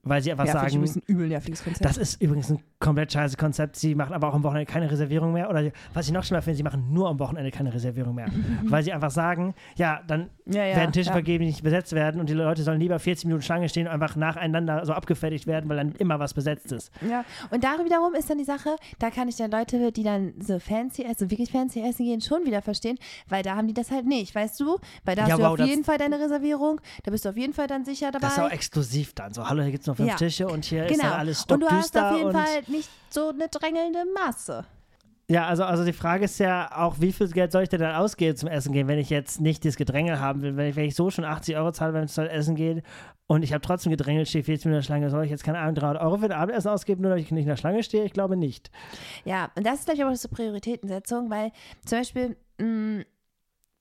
[0.04, 1.86] weil sie einfach ja, sagen, ein übel nerviges Konzept.
[1.86, 3.76] Das ist übrigens ein komplett scheiße Konzept.
[3.76, 5.50] Sie machen aber auch am Wochenende keine Reservierung mehr.
[5.50, 8.28] Oder was ich noch schlimmer finde, sie machen nur am Wochenende keine Reservierung mehr.
[8.64, 11.14] weil sie einfach sagen, ja, dann ja, ja, werden Tische ja.
[11.14, 13.94] vergeben, die nicht besetzt werden und die Leute sollen lieber 40 Minuten Schlange stehen und
[13.94, 16.92] einfach nacheinander so abgefertigt werden, weil dann immer was besetzt ist.
[17.08, 20.34] Ja, und da wiederum ist dann die Sache, da kann ich dann Leute, die dann
[20.40, 22.98] so fancy, also wirklich fancy essen gehen, schon wieder verstehen,
[23.30, 24.78] weil da haben die das halt nicht, weißt du?
[25.06, 27.38] Weil da Ja, hast du wow, auf jeden Fall deine Reservierung, da bist du auf
[27.38, 28.28] jeden Fall dann sicher dabei.
[28.28, 29.34] Das ist auch exklusiv dann.
[29.34, 30.16] So, hallo, hier gibt es nur fünf Ja.
[30.16, 31.10] Tische und hier ist genau.
[31.10, 32.12] dann alles und du hast stockdüster.
[32.12, 34.66] auf jeden Fall nicht so eine drängelnde Masse.
[35.30, 37.96] Ja, also, also die Frage ist ja auch, wie viel Geld soll ich denn dann
[37.96, 40.56] ausgeben zum Essen gehen, wenn ich jetzt nicht das Gedrängel haben will?
[40.56, 42.82] Wenn ich, wenn ich so schon 80 Euro zahle, wenn es zum Essen geht
[43.28, 45.60] und ich habe trotzdem gedrängelt, stehe 40 Minuten in der Schlange, soll ich jetzt keine
[45.60, 48.06] Ahnung 300 Euro für ein Abendessen ausgeben, nur damit ich nicht in der Schlange stehe?
[48.06, 48.72] Ich glaube nicht.
[49.26, 51.52] Ja, und das ist, glaube ich, auch so Prioritätensetzung, weil
[51.86, 53.04] zum Beispiel, mh,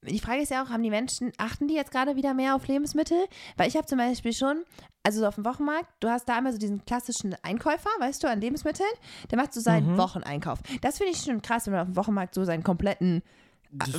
[0.07, 2.67] die Frage ist ja auch, haben die Menschen, achten die jetzt gerade wieder mehr auf
[2.67, 3.19] Lebensmittel?
[3.57, 4.65] Weil ich habe zum Beispiel schon,
[5.03, 8.29] also so auf dem Wochenmarkt, du hast da einmal so diesen klassischen Einkäufer, weißt du,
[8.29, 8.89] an Lebensmitteln,
[9.31, 9.99] der macht so seinen Mhm.
[9.99, 10.59] Wocheneinkauf.
[10.81, 13.23] Das finde ich schon krass, wenn man auf dem Wochenmarkt so seinen kompletten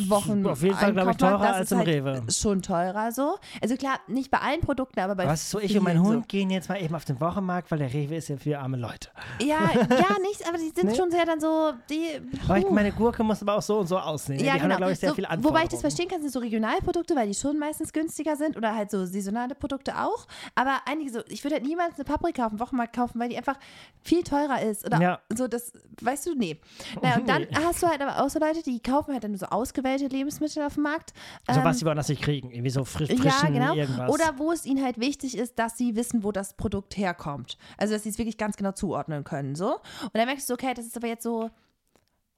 [0.09, 2.23] Wochen auf jeden Fall, glaube ich, teurer als im halt Rewe.
[2.29, 3.37] Schon teurer so.
[3.61, 6.49] Also klar, nicht bei allen Produkten, aber bei Was so, ich und mein Hund gehen
[6.49, 9.09] jetzt mal eben auf den Wochenmarkt, weil der Rewe ist ja für arme Leute.
[9.39, 9.47] So.
[9.47, 10.95] Ja, ja, nicht, aber die sind Nee.
[10.95, 13.97] schon sehr dann so, die, Aber ich, meine Gurke muss aber auch so und so
[13.97, 14.39] aussehen.
[14.39, 14.69] Ja, die haben genau.
[14.69, 15.53] da, glaube ich, sehr so, viel Anforderungen.
[15.55, 18.75] wobei ich das verstehen kann, sind so Regionalprodukte, weil die schon meistens günstiger sind oder
[18.75, 20.27] halt so saisonale Produkte auch.
[20.55, 23.37] Aber einige so, ich würde halt niemals eine Paprika auf dem Wochenmarkt kaufen, weil die
[23.37, 23.57] einfach
[24.01, 24.85] viel teurer ist.
[24.85, 25.19] Oder Ja.
[25.35, 26.59] so, das, weißt du, nee.
[27.01, 27.47] Naja, und dann Nee.
[27.65, 30.75] hast du halt aber auch so Leute, die kaufen halt dann so ausgewählte Lebensmittel auf
[30.75, 31.13] dem Markt.
[31.47, 32.51] So Ähm, was die woanders nicht kriegen.
[32.51, 33.75] Irgendwie so frisch, frischen ja, genau.
[33.75, 34.09] irgendwas.
[34.09, 37.57] Oder wo es ihnen halt wichtig ist, dass sie wissen, wo das Produkt herkommt.
[37.77, 39.75] Also, dass sie es wirklich ganz genau zuordnen können, so.
[40.01, 41.49] Und dann merkst du, okay, das ist aber jetzt so,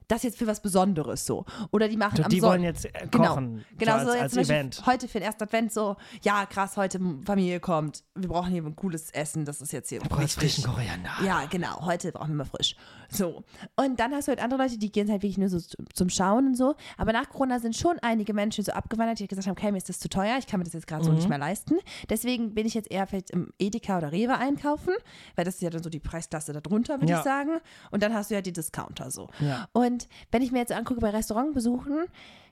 [0.10, 1.46] das jetzt für was Besonderes, so.
[1.72, 3.66] Oder die machen So, am die Son- wollen jetzt äh, Genau, kochen.
[3.78, 7.00] genau so so, als, jetzt als heute für den ersten Advent so, ja krass, heute
[7.26, 10.64] Familie kommt, wir brauchen hier ein cooles Essen, das ist jetzt hier Du brauchst frischen
[10.66, 11.12] Koriander.
[11.26, 12.76] Ja, genau, heute brauchen wir mal frisch.
[13.10, 13.44] So.
[13.76, 15.60] Und dann hast du halt andere Leute, die gehen halt wirklich nur so
[15.94, 16.76] zum- Schauen und so.
[16.98, 19.90] Aber nach Corona sind schon einige Menschen so abgewandert, die gesagt haben, okay, mir ist
[19.90, 21.18] das zu teuer, ich kann mir das jetzt gerade so Mhm.
[21.18, 21.76] nicht mehr leisten.
[22.10, 24.94] Deswegen bin ich jetzt eher vielleicht im Edeka oder Rewe einkaufen,
[25.36, 27.20] weil das ist ja dann so die Preisklasse darunter, würde Ja.
[27.20, 27.60] ich sagen.
[27.92, 29.30] Und dann hast du ja die Discounter so.
[29.40, 29.68] Ja.
[29.72, 29.99] Und
[30.32, 32.06] wenn ich mir jetzt so angucke bei Restaurantbesuchen,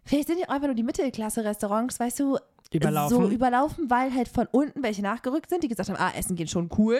[0.03, 2.37] vielleicht sind ja einfach nur die Mittelklasse-Restaurants, weißt du,
[2.71, 3.17] Überlaufen.
[3.17, 6.49] so überlaufen, weil halt von unten welche nachgerückt sind, die gesagt haben, ah, Essen geht
[6.49, 6.99] schon cool.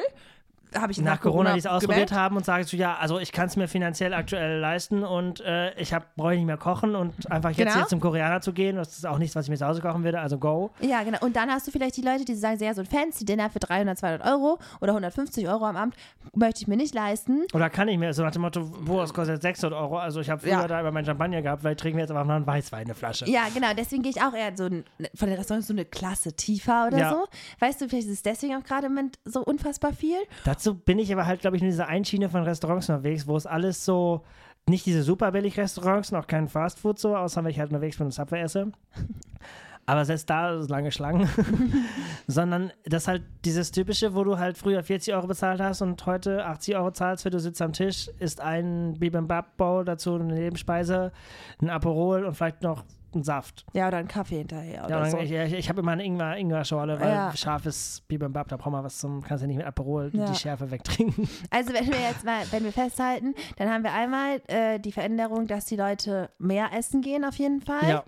[0.75, 2.11] Habe ich nach Corona, die es ausprobiert gemerkt.
[2.11, 5.73] haben und sagen so, ja, also ich kann es mir finanziell aktuell leisten und äh,
[5.79, 7.73] ich brauche nicht mehr kochen und einfach jetzt Genau.
[7.73, 10.03] hier zum Koreaner zu gehen, das ist auch nichts, was ich mir zu Hause kochen
[10.03, 10.71] würde, also go.
[10.81, 11.19] Ja, genau.
[11.21, 13.59] Und dann hast du vielleicht die Leute, die sagen, sehr so ein fancy Dinner für
[13.59, 15.95] 300, 200 Euro oder 150 Euro am Abend
[16.35, 17.43] möchte ich mir nicht leisten.
[17.53, 20.19] Oder kann ich mir, so nach dem Motto, boah, es kostet jetzt 600 Euro, also
[20.19, 20.67] ich habe früher Ja.
[20.67, 22.93] da immer mein Champagner gehabt, weil ich trinke mir jetzt einfach noch einen Weißwein, eine
[22.95, 23.29] Flasche.
[23.29, 23.67] Ja, genau.
[23.77, 24.83] Deswegen gehe ich auch eher so ein,
[25.15, 27.09] von den Restaurants so eine Klasse tiefer oder Ja.
[27.11, 27.25] so.
[27.59, 30.17] Weißt du, vielleicht ist es deswegen auch gerade im Moment so unfassbar viel.
[30.57, 33.45] Dazu bin ich aber halt, glaube ich, in dieser Einschiene von Restaurants unterwegs, wo es
[33.45, 34.23] alles so,
[34.67, 38.07] nicht diese super billig Restaurants auch kein Fastfood so, außer wenn ich halt unterwegs bin
[38.07, 38.71] und Subway esse.
[39.85, 41.29] Aber selbst da ist lange Schlangen.
[42.27, 46.43] Sondern das halt dieses typische, wo du halt früher 40 Euro bezahlt hast und heute
[46.43, 51.11] 80 Euro zahlst, wenn du sitzt am Tisch, isst ein Bibimbap Bowl, dazu eine Nebenspeise,
[51.61, 53.65] ein Aperol und vielleicht noch einen Saft.
[53.73, 55.17] Ja, oder einen Kaffee hinterher oder Ja, so.
[55.17, 57.35] ich ich, ich habe immer eine Ingwer, Ingwer-Schorle, weil Ja.
[57.35, 60.25] scharfes Bibimbap, da braucht man was zum, kannst du nicht mit Aperol Ja.
[60.25, 61.27] die Schärfe wegtrinken.
[61.49, 65.47] Also wenn wir jetzt mal, wenn wir festhalten, dann haben wir einmal äh, die Veränderung,
[65.47, 68.03] dass die Leute mehr essen gehen auf jeden Fall Ja.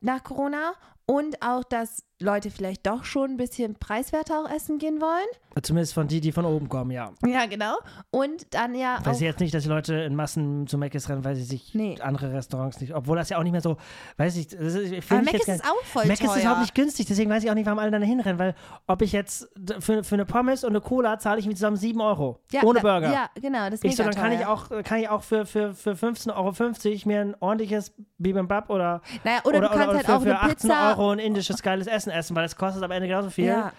[0.00, 0.72] nach Corona
[1.06, 5.26] und auch, dass Leute vielleicht doch schon ein bisschen preiswerter auch essen gehen wollen.
[5.62, 7.12] Zumindest von die, die von oben kommen, ja.
[7.26, 7.76] Ja, genau.
[8.10, 11.08] Und dann ja Weiß auch, ich jetzt nicht, dass die Leute in Massen zu Mc's
[11.08, 11.96] rennen, weil sie sich Nee.
[12.00, 13.76] andere Restaurants nicht, obwohl das ja auch nicht mehr so,
[14.16, 16.36] weiß ich, das ist, ich aber jetzt ist auch voll Mac teuer.
[16.36, 18.54] ist überhaupt nicht günstig, deswegen weiß ich auch nicht, warum alle da hinrennen, weil
[18.86, 19.48] ob ich jetzt
[19.80, 22.40] für, für eine Pommes und eine Cola zahle ich mir zusammen 7 Euro.
[22.52, 23.12] ja, ohne Burger.
[23.12, 24.40] Ja, genau, das ist ich so, dann kann teuer.
[24.40, 29.02] ich auch, kann ich auch für, für, für 15,50 Euro mir ein ordentliches Bibimbap oder,
[29.24, 30.88] Naja, oder, du kannst halt für, auch für eine 18 Pizza.
[30.90, 33.46] Euro ein indisches geiles Essen essen, weil das kostet am Ende genauso viel.
[33.46, 33.72] Ja.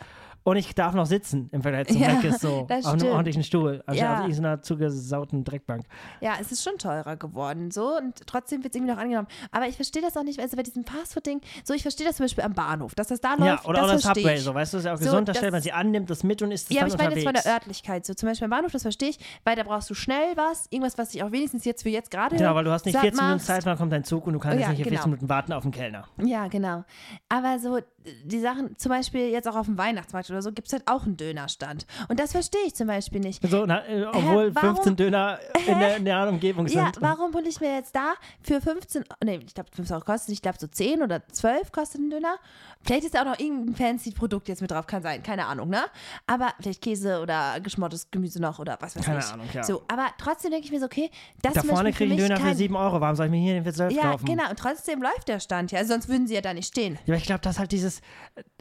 [0.45, 2.65] Und ich darf noch sitzen im Vergleich zum Ja, Mc's so.
[2.69, 4.13] auf einem ordentlichen Stuhl, anstatt Ja.
[4.15, 5.83] auf irgendeiner zugesauten Dreckbank.
[6.21, 9.27] Ja, es ist schon teurer geworden, so und trotzdem wird es irgendwie noch angenommen.
[9.51, 12.23] Aber ich verstehe das auch nicht, also bei diesem Fastfood-Ding, so ich verstehe das zum
[12.23, 14.43] Beispiel am Bahnhof, dass das da Ja, läuft, oder, das oder das Subway, ich.
[14.43, 16.23] so, weißt du, ist ja auch So, gesund, da stellt man sie an, nimmt das
[16.23, 18.29] mit und isst es Ja, aber dann ich meine jetzt von der Örtlichkeit, so zum
[18.29, 21.21] Beispiel am Bahnhof, das verstehe ich, weil da brauchst du schnell was, irgendwas, was dich
[21.21, 23.43] auch wenigstens jetzt für jetzt gerade Genau, weil du hast nicht satt 14 Minuten.
[23.43, 24.95] Zeit, dann kommt dein Zug und du kannst Oh jetzt ja, nicht hier genau.
[25.01, 26.05] 14 Minuten warten auf den Kellner.
[26.23, 26.85] Ja, genau.
[27.27, 27.79] Aber so
[28.23, 31.03] die Sachen, zum Beispiel jetzt auch auf dem Weihnachtsmarkt oder so, gibt es halt auch
[31.05, 31.85] einen Dönerstand.
[32.07, 33.41] Und das verstehe ich zum Beispiel nicht.
[33.49, 36.77] So, na, äh, obwohl warum- 15 Döner in der, in der Umgebung sind.
[36.77, 40.33] Ja, warum hole ich mir jetzt da für 15, nee, ich glaube 15 Euro kostet,
[40.33, 42.35] ich glaube so 10 oder 12 kostet ein Döner.
[42.83, 45.69] Vielleicht ist da auch noch irgendein fancy Produkt jetzt mit drauf, kann sein, keine Ahnung,
[45.69, 45.81] ne?
[46.27, 49.25] Aber vielleicht Käse oder geschmortes Gemüse noch oder was weiß Keine ich.
[49.25, 49.63] Ahnung, ja.
[49.63, 51.09] So, aber trotzdem denke ich mir so, okay,
[51.41, 53.01] das Da zum vorne kriege ich einen Döner für kein, 7 Euro.
[53.01, 54.25] Warum soll ich mir hier den für 12 Ja, kaufen?
[54.25, 56.93] genau, und trotzdem läuft der Stand ja, also sonst würden sie ja da nicht stehen.
[57.05, 57.98] Ja, aber ich glaube, das ist halt dieses,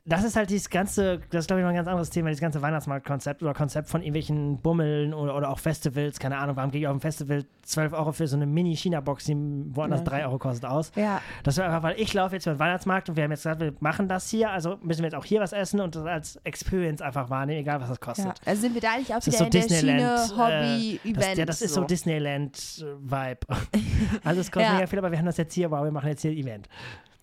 [0.04, 2.40] das ist halt dieses ganze, das ist glaube ich noch ein ganz anderes Thema, dieses
[2.40, 6.80] ganze Weihnachtsmarktkonzept oder Konzept von irgendwelchen Bummeln oder, oder auch Festivals, keine Ahnung, warum gehe
[6.80, 10.04] ich auf ein Festival 12 Euro für so eine Mini-China-Box, die woanders Ja.
[10.06, 10.92] 3 Euro kostet, aus?
[10.96, 11.20] Ja.
[11.42, 13.60] Das wäre einfach, weil ich laufe jetzt über den Weihnachtsmarkt und wir haben jetzt gesagt,
[13.60, 16.36] wir machen das hier, also müssen wir jetzt auch hier was essen und das als
[16.44, 18.24] Experience einfach wahrnehmen, egal was das kostet.
[18.26, 20.20] Ja, also sind wir da eigentlich auch wieder so in der Disneyland.
[20.20, 21.16] Schiene Hobby-Event.
[21.18, 23.40] das, ja, das ist so, Disneyland-Vibe.
[24.24, 24.74] Alles kostet Ja.
[24.76, 26.68] mega viel, aber wir haben das jetzt hier, wow, wir machen jetzt hier ein Event.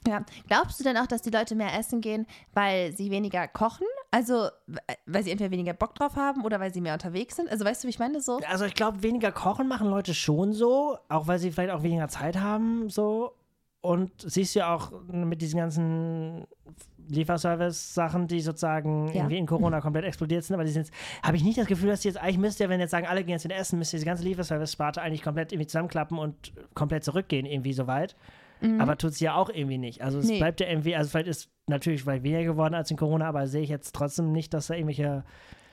[0.08, 0.24] Ja.
[0.48, 3.86] Glaubst du denn auch, dass die Leute mehr essen gehen, weil sie weniger kochen?
[4.12, 7.50] Also, w- weil sie entweder weniger Bock drauf haben oder weil sie mehr unterwegs sind?
[7.50, 8.22] Also, weißt du, wie ich meine?
[8.22, 8.39] So.
[8.48, 12.08] Also ich glaube, weniger kochen machen Leute schon so, auch weil sie vielleicht auch weniger
[12.08, 13.34] Zeit haben, so.
[13.82, 16.48] Und siehst du ja auch mit diesen ganzen
[17.08, 19.15] Lieferservice-Sachen, die sozusagen Ja.
[19.15, 21.89] irgendwie in Corona komplett explodiert sind, aber die sind jetzt, habe ich nicht das Gefühl,
[21.89, 24.06] dass die jetzt, eigentlich müsste wenn jetzt sagen, alle gehen jetzt wieder essen, müsste diese
[24.06, 28.15] ganze Lieferservice-Sparte eigentlich komplett irgendwie zusammenklappen und komplett zurückgehen, irgendwie so weit.
[28.80, 30.02] Aber tut sie ja auch irgendwie nicht.
[30.02, 30.32] Also es Mhm.
[30.32, 30.38] Nee.
[30.39, 33.62] bleibt ja irgendwie, also vielleicht ist natürlich vielleicht weniger geworden als in Corona, aber sehe
[33.62, 35.24] ich jetzt trotzdem nicht, dass da irgendwelche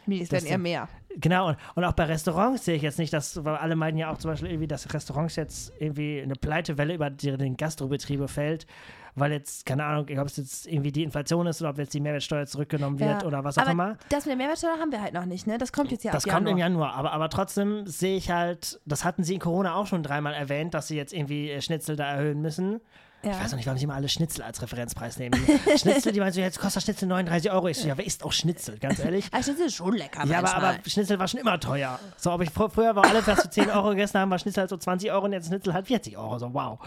[0.09, 0.89] es Das werden eher mehr.
[1.17, 4.11] Genau, und, und auch bei Restaurants sehe ich jetzt nicht, dass, weil alle meinen ja
[4.11, 8.67] auch zum Beispiel irgendwie, dass Restaurants jetzt irgendwie eine Pleitewelle über die, den Gastrobetriebe fällt,
[9.15, 12.01] weil jetzt, keine Ahnung, ob es jetzt irgendwie die Inflation ist oder ob jetzt die
[12.01, 13.27] Mehrwertsteuer zurückgenommen wird Ja.
[13.27, 13.97] oder was auch Aber immer.
[14.09, 15.59] das mit der Mehrwertsteuer haben wir halt noch nicht, ne?
[15.59, 16.89] Das kommt jetzt ja Das kommt im Januar.
[16.89, 20.33] Januar, aber, aber trotzdem sehe ich halt, das hatten sie in Corona auch schon dreimal
[20.35, 22.81] erwähnt, dass sie jetzt irgendwie äh, Schnitzel da erhöhen müssen.
[23.25, 23.33] Ja.
[23.33, 25.41] Ich weiß auch nicht, warum sie immer alle Schnitzel als Referenzpreis nehmen.
[25.77, 27.69] Schnitzel, die meinen so, jetzt kostet Schnitzel 39 Euro.
[27.69, 29.27] Ich so, ja, wer isst auch Schnitzel, ganz ehrlich?
[29.33, 31.99] Aber Schnitzel ist schon lecker Ja, aber, aber Schnitzel war schon immer teuer.
[32.17, 34.61] So, ob ich fr früher war alles, was für 10 Euro gegessen haben, war Schnitzel
[34.63, 36.39] halt so 20 Euro und jetzt Schnitzel halt 40 Euro.
[36.39, 36.79] So, wow.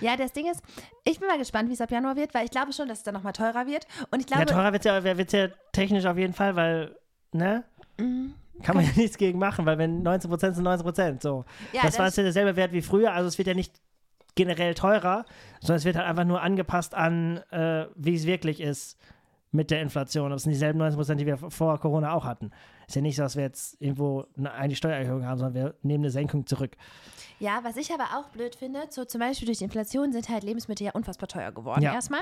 [0.00, 0.62] Ja, das Ding ist,
[1.04, 3.04] ich bin mal gespannt, wie es ab Januar wird, weil ich glaube schon, dass es
[3.04, 3.86] dann nochmal teurer wird.
[4.10, 6.96] Und ich Ja, glaube, teurer wird ja, wird's ja technisch auf jeden Fall, weil,
[7.32, 7.64] ne?
[7.98, 8.34] Mhm.
[8.62, 11.20] Kann man ja nichts gegen machen, weil wenn 19% sind 19%.
[11.22, 11.44] So.
[11.72, 13.74] Ja, das war das- jetzt ja derselbe Wert wie früher, also es wird ja nicht
[14.34, 15.24] generell teurer,
[15.60, 18.98] sondern es wird halt einfach nur angepasst an, äh, wie es wirklich ist
[19.50, 20.30] mit der Inflation.
[20.30, 22.50] Das sind dieselben 19%, die wir vor Corona auch hatten.
[22.92, 26.10] Ist ja nicht so, dass wir jetzt irgendwo eine, Steuererhöhung haben, sondern wir nehmen eine
[26.10, 26.76] Senkung zurück.
[27.38, 30.44] Ja, was ich aber auch blöd finde, so zum Beispiel durch die Inflation sind halt
[30.44, 31.94] Lebensmittel ja unfassbar teuer geworden Ja.
[31.94, 32.20] erstmal.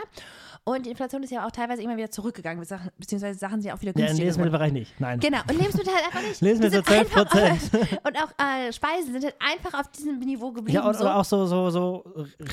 [0.63, 2.65] Und die Inflation ist ja auch teilweise immer wieder zurückgegangen,
[2.99, 4.23] beziehungsweise Sachen sind ja auch wieder Ja, im günstiger.
[4.27, 5.01] Lebensmittelbereich nicht.
[5.01, 5.19] Nein.
[5.19, 6.41] Genau, und Lebensmittel halt einfach nicht.
[6.41, 7.37] Lebensmittel Die sind 12%.
[7.41, 10.77] Einfach, und auch äh, Speisen sind halt einfach auf diesem Niveau geblieben.
[10.77, 11.09] Ja, und, so.
[11.09, 12.05] auch so, so, so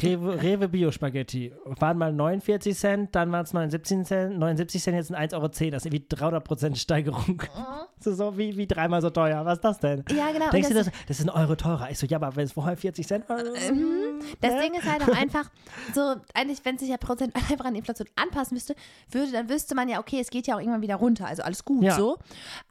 [0.02, 1.54] Rewe, Rewe Bio-Spaghetti.
[1.64, 5.48] Waren mal 49 Cent, dann waren es 79 Cent, 79 Cent, jetzt sind 1,10 Euro.
[5.48, 7.44] Das ist irgendwie 300% Steigerung.
[8.08, 9.44] So, so wie, wie dreimal so teuer.
[9.46, 10.04] Was ist das denn?
[10.16, 10.50] Ja, genau.
[10.50, 11.90] Denkst du, das, das, ist ein Euro teurer?
[11.92, 13.38] Ich so, ja, aber wenn es vorher 40 Cent war.
[13.40, 14.22] Mhm.
[14.42, 14.62] das ne?
[14.62, 15.50] Ding ist halt auch einfach
[15.94, 18.76] so, eigentlich, wenn sich ja Prozent einfach an die Inflation anpassen müsste,
[19.12, 21.66] würde, dann wüsste man ja, okay, es geht ja auch irgendwann wieder runter, also alles
[21.66, 21.96] gut Ja.
[21.96, 22.18] so.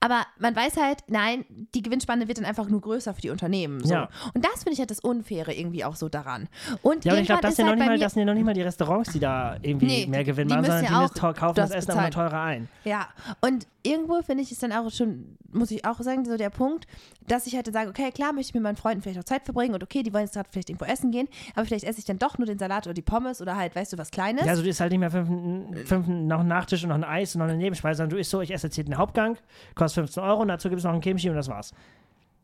[0.00, 1.44] Aber man weiß halt, nein,
[1.74, 3.84] die Gewinnspanne wird dann einfach nur größer für die Unternehmen.
[3.84, 3.92] So.
[3.92, 4.08] Ja.
[4.34, 6.48] Und das finde ich halt das Unfaire irgendwie auch so daran.
[6.82, 8.26] Und Ja, aber ich glaube, das ist sind ja noch halt mal, das sind ja
[8.26, 10.84] noch nicht mal die Restaurants, die da irgendwie Nee, mehr die- Gewinn die machen, sondern
[10.84, 12.10] ja die tau- kaufen das, das Essen bezahlen.
[12.10, 12.68] teurer ein.
[12.84, 13.08] Ja,
[13.40, 16.86] und irgendwo finde ich es dann auch schon, muss ich auch sagen, so der Punkt,
[17.26, 19.44] dass ich halt dann sage, okay, klar, möchte ich mit meinen Freunden vielleicht auch Zeit
[19.44, 22.04] verbringen und okay, die wollen jetzt gerade vielleicht irgendwo essen gehen, aber vielleicht esse ich
[22.04, 24.44] dann doch nur den Salat oder die Pommes oder halt, weißt du, was Kleines.
[24.44, 25.28] Ja, also du isst halt nicht mehr fünf,
[25.88, 28.30] fünf, noch einen Nachtisch und noch ein Eis und noch eine Nebenspeise, sondern du isst
[28.30, 29.38] so, ich esse jetzt hier den Hauptgang,
[29.74, 31.72] kostet 15 Euro und dazu gibt es noch ein Kimchi und das war's.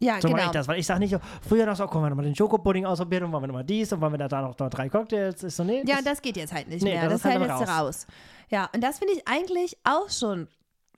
[0.00, 0.46] Ja, so mache genau.
[0.46, 1.16] ich das, weil ich sage nicht,
[1.48, 4.00] früher noch so, gucken wir nochmal den Schokopudding ausprobieren und wollen wir nochmal dies und
[4.00, 5.44] wollen wir da, da noch, noch drei Cocktails.
[5.44, 7.02] Ist so, nee, Ja, das geht jetzt halt nicht Nee, mehr.
[7.02, 8.06] das Das, ist halt dann jetzt raus.
[8.50, 10.48] Ja, und das finde ich eigentlich auch schon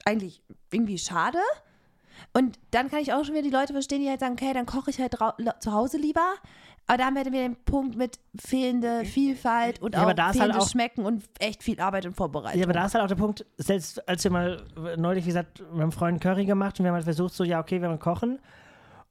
[0.05, 1.37] eigentlich irgendwie schade.
[2.37, 4.65] Und dann kann ich auch schon wieder die Leute verstehen, die halt sagen, okay, dann
[4.65, 5.15] koche ich halt
[5.59, 6.33] zu Hause lieber.
[6.87, 10.29] Aber da haben wir dann wieder den Punkt mit fehlende Vielfalt und Ja, auch da
[10.31, 12.59] ist halt auch- Schmecken und echt viel Arbeit und Vorbereitung.
[12.59, 14.61] Ja, aber da ist halt auch der Punkt, selbst als wir mal
[14.97, 17.59] neulich, wie gesagt, mit einem Freund Curry gemacht und wir haben halt versucht, so, ja,
[17.59, 18.39] okay, wir wollen kochen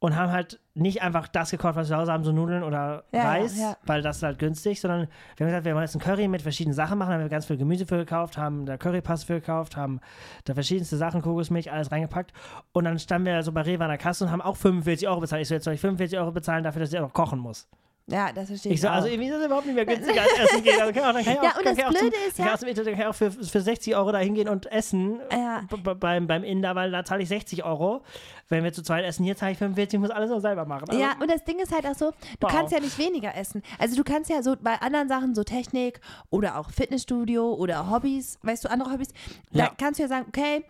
[0.04, 3.04] und haben halt nicht einfach das gekocht, was wir zu Hause haben, so Nudeln oder
[3.10, 3.74] Ja, Reis, ja.
[3.86, 6.42] weil das ist halt günstig, sondern wir haben gesagt, wir wollen jetzt ein Curry mit
[6.42, 9.78] verschiedenen Sachen machen, haben wir ganz viel Gemüse für gekauft, haben da Currypaste für gekauft,
[9.78, 10.00] haben
[10.44, 12.34] da verschiedenste Sachen, Kokosmilch, alles reingepackt
[12.72, 15.20] und dann standen wir so bei Rewe an der Kasse und haben auch 45 Euro
[15.20, 15.40] bezahlt.
[15.40, 17.66] Ich so, jetzt soll ich 45 Euro bezahlen dafür, dass ich auch noch kochen muss.
[18.06, 18.92] Ja, das verstehe ich, Ich so, auch.
[18.92, 20.80] also irgendwie ist das überhaupt nicht mehr günstiger als Essen gehen.
[20.80, 22.36] Also kann auch, dann kann ich auch, Ja, und kann das auch Blöde zum, ist
[22.36, 25.20] kann ja- ich auch, kann ich auch für, für 60 Euro da hingehen und essen
[25.32, 25.62] Ja.
[25.98, 28.02] beim, beim Inder, weil da zahle ich 60 Euro.
[28.48, 30.84] Wenn wir zu zweit essen, hier zahle ich 45, ich muss alles noch selber machen.
[30.88, 32.50] Also, Ja, und das Ding ist halt auch so, du Wow.
[32.52, 33.62] kannst ja nicht weniger essen.
[33.78, 38.38] Also du kannst ja so bei anderen Sachen, so Technik oder auch Fitnessstudio oder Hobbys,
[38.42, 39.08] weißt du, andere Hobbys,
[39.52, 39.72] da Ja.
[39.78, 40.64] kannst du ja sagen, okay,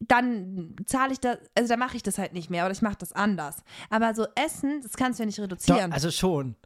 [0.00, 2.96] dann zahle ich das, also dann mache ich das halt nicht mehr oder ich mache
[2.98, 3.62] das anders.
[3.90, 5.92] Aber so Essen, das kannst du ja nicht Doch, reduzieren.
[5.92, 6.56] also schon.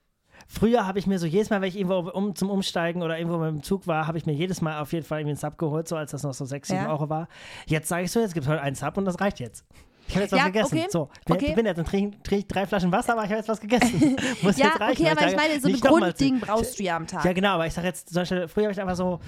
[0.46, 3.38] Früher habe ich mir so jedes Mal, wenn ich irgendwo um, zum Umsteigen oder irgendwo
[3.38, 5.58] mit dem Zug war, habe ich mir jedes Mal auf jeden Fall irgendwie einen Sub
[5.58, 6.90] geholt, so als das noch so 6, 7 Ja.
[6.90, 7.28] Euro war.
[7.66, 9.64] Jetzt sage ich so, jetzt gibt es heute einen Sub und das reicht jetzt.
[10.06, 10.76] Ich habe jetzt was Ja, gegessen.
[10.78, 10.86] okay.
[10.90, 11.54] So, ich bin, Okay.
[11.54, 14.16] bin jetzt und trinke trink drei Flaschen Wasser, aber ich habe jetzt was gegessen.
[14.42, 15.02] Muss ja, jetzt reichen.
[15.06, 17.24] okay, aber ich meine, so ein Grundding brauchst du ja am Tag.
[17.24, 19.20] Ja, genau, aber ich sage jetzt, zum Beispiel, früher habe ich einfach so,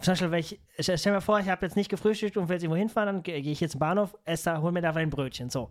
[0.00, 2.64] zum Beispiel, wenn ich, stell mir vor, ich habe jetzt nicht gefrühstückt und will jetzt
[2.64, 5.10] irgendwo hinfahren, dann gehe gehe ich jetzt zum Bahnhof, esse da, hol mir da ein
[5.10, 5.70] Brötchen, so.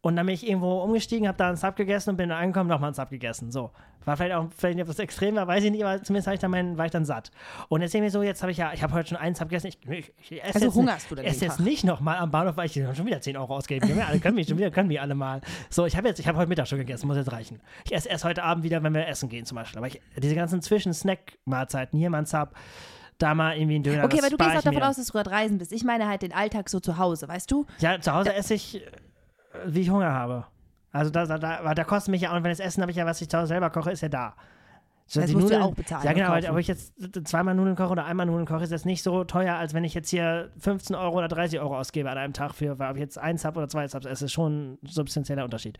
[0.00, 2.68] Und dann bin ich irgendwo umgestiegen, habe da einen Sub gegessen und bin dann angekommen,
[2.68, 3.72] nochmal einen Sub gegessen, so.
[4.04, 6.78] War vielleicht auch, vielleicht etwas extrem, war, weiß ich nicht, aber zumindest ich dann meinen,
[6.78, 7.32] war ich dann satt.
[7.68, 9.34] Und jetzt denke ich mir so, jetzt habe ich ja, ich habe heute schon einen
[9.34, 11.84] Sub gegessen, ich, ich, ich esse Also jetzt, hungerst du dann ich esse jetzt nicht
[11.84, 14.00] nochmal am Bahnhof, weil ich schon wieder 10 Euro ausgeben kann.
[14.00, 15.40] Alle können mich schon wieder, können mich alle mal.
[15.68, 17.60] So, ich habe jetzt, ich habe heute Mittag schon gegessen, muss jetzt reichen.
[17.84, 19.78] Ich esse erst heute Abend wieder, wenn wir essen gehen zum Beispiel.
[19.78, 22.54] Aber ich, diese ganzen Zwischen-Snack-Mahlzeiten, hier mal ein Sub,
[23.18, 24.04] da mal irgendwie ein Döner.
[24.04, 25.72] Okay, aber du gehst auch davon aus, dass du gerade reisen bist.
[25.72, 27.66] Ich meine halt den Alltag so zu Hause, weißt du?
[27.80, 28.80] Ja, zu Hause esse ich,
[29.66, 30.46] wie ich Hunger habe.
[30.92, 33.06] Also da, da, da, da kostet mich ja auch, wenn das Essen habe ich ja,
[33.06, 34.34] was ich zu Hause selber koche, ist ja da.
[35.10, 36.50] So, Das die musst du ja Nudeln- auch bezahlen Ja, genau, kaufen.
[36.50, 36.92] ob ich jetzt
[37.26, 39.94] zweimal Nudeln koche oder einmal Nudeln koche, ist jetzt nicht so teuer, als wenn ich
[39.94, 43.00] jetzt hier 15 Euro oder 30 Euro ausgebe an einem Tag für, weil ob ich
[43.00, 45.78] jetzt ein Sub oder zwei Subs esse, ist schon ein substanzieller Unterschied.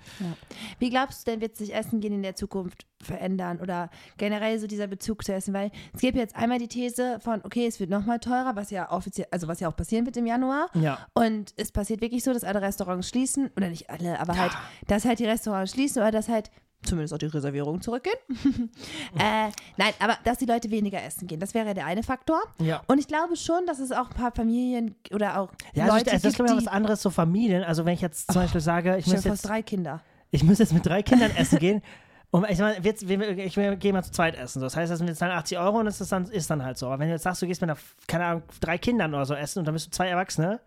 [0.78, 4.66] Wie glaubst du denn, wird sich Essen gehen in der Zukunft verändern oder generell so
[4.66, 5.52] dieser Bezug zu Essen?
[5.52, 8.90] Weil es gibt jetzt einmal die These von, okay, es wird nochmal teurer, was ja
[8.90, 10.68] offiziell, also was ja auch passieren wird im Januar.
[10.72, 10.98] Ja.
[11.12, 14.52] Und es passiert wirklich so, dass alle Restaurants schließen, oder nicht alle, aber halt,
[14.86, 16.50] dass halt die Restaurants schließen oder dass halt
[16.82, 18.16] zumindest auch die Reservierungen zurückgehen.
[19.18, 22.40] äh, nein, aber dass die Leute weniger essen gehen, das wäre der eine Faktor.
[22.60, 22.82] Ja.
[22.86, 26.04] Und ich glaube schon, dass es auch ein paar Familien oder auch Ja, also Leute
[26.06, 27.64] das ist gibt, glaube ich was anderes, so Familien.
[27.64, 30.00] Also wenn ich jetzt zum Beispiel sage, ich Stell muss jetzt, drei Kinder.
[30.30, 31.82] ich muss jetzt mit drei Kindern essen gehen.
[32.30, 34.60] Und ich meine, jetzt, wir, ich wir gehen mal zu zweit essen.
[34.60, 34.66] So.
[34.66, 36.76] Das heißt, das sind jetzt dann 80 Euro und das ist dann, ist dann halt
[36.76, 36.86] so.
[36.86, 39.32] Aber wenn du jetzt sagst, du gehst mit einer, keine Ahnung, drei Kindern oder so
[39.32, 40.60] essen und dann bist du zwei Erwachsene,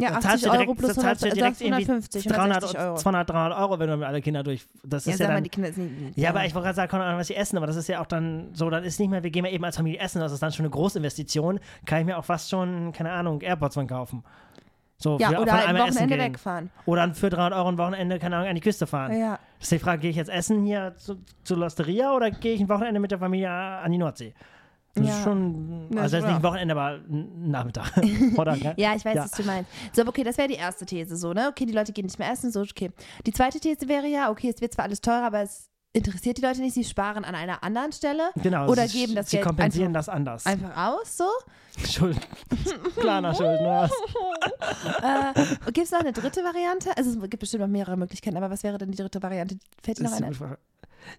[0.00, 2.26] Ja, dann 80 zahlst du Euro direkt, plus dann zahlst 100, du direkt also 150,
[2.26, 2.96] irgendwie 300, 160 Euro.
[2.96, 4.66] 200, 300 Euro, wenn du mit alle Kinder durch.
[4.84, 6.16] Das Ja, ist ja mal, dann, die Kinder sind nicht.
[6.18, 8.00] ja, aber ich wollte gerade sagen, keine Ahnung, was sie essen, aber das ist ja
[8.00, 10.30] auch dann so, dann ist nicht mehr, wir gehen mal eben als Familie essen, das
[10.32, 13.86] ist dann schon eine Großinvestition, kann ich mir auch fast schon, keine Ahnung, AirPods von
[13.88, 14.22] kaufen.
[15.00, 16.70] So, Ja, für, oder ein Wochenende wegfahren.
[16.84, 19.16] Oder für 300 Euro ein Wochenende, keine Ahnung, an die Küste fahren.
[19.18, 19.38] Ja.
[19.58, 22.60] Das ist die Frage, gehe ich jetzt essen hier zu, zu Losteria oder gehe ich
[22.60, 24.34] ein Wochenende mit der Familie an die Nordsee?
[24.94, 25.12] Das Ja.
[25.18, 27.92] ist schon, Ja, also das ist schon nicht ein Wochenende, aber ein Nachmittag.
[28.36, 29.24] oder, Ja, ich weiß, Ja.
[29.24, 29.70] was du meinst.
[29.94, 31.48] So, okay, das wäre die erste These, so, ne?
[31.50, 32.90] Okay, die Leute gehen nicht mehr essen, so, okay.
[33.26, 36.42] Die zweite These wäre ja, okay, es wird zwar alles teurer, aber es interessiert die
[36.42, 39.88] Leute nicht, sie sparen an einer anderen Stelle Genau, oder geben das sie Geld kompensieren
[39.88, 40.46] einfach, das anders.
[40.46, 41.24] einfach aus, so.
[41.86, 42.20] Schulden.
[42.96, 43.90] Planer Schulden, was?
[45.02, 46.96] Äh, gibt es noch eine dritte Variante?
[46.96, 49.58] Also es gibt bestimmt noch mehrere Möglichkeiten, aber was wäre denn die dritte Variante?
[49.82, 50.30] Fällt dir noch eine?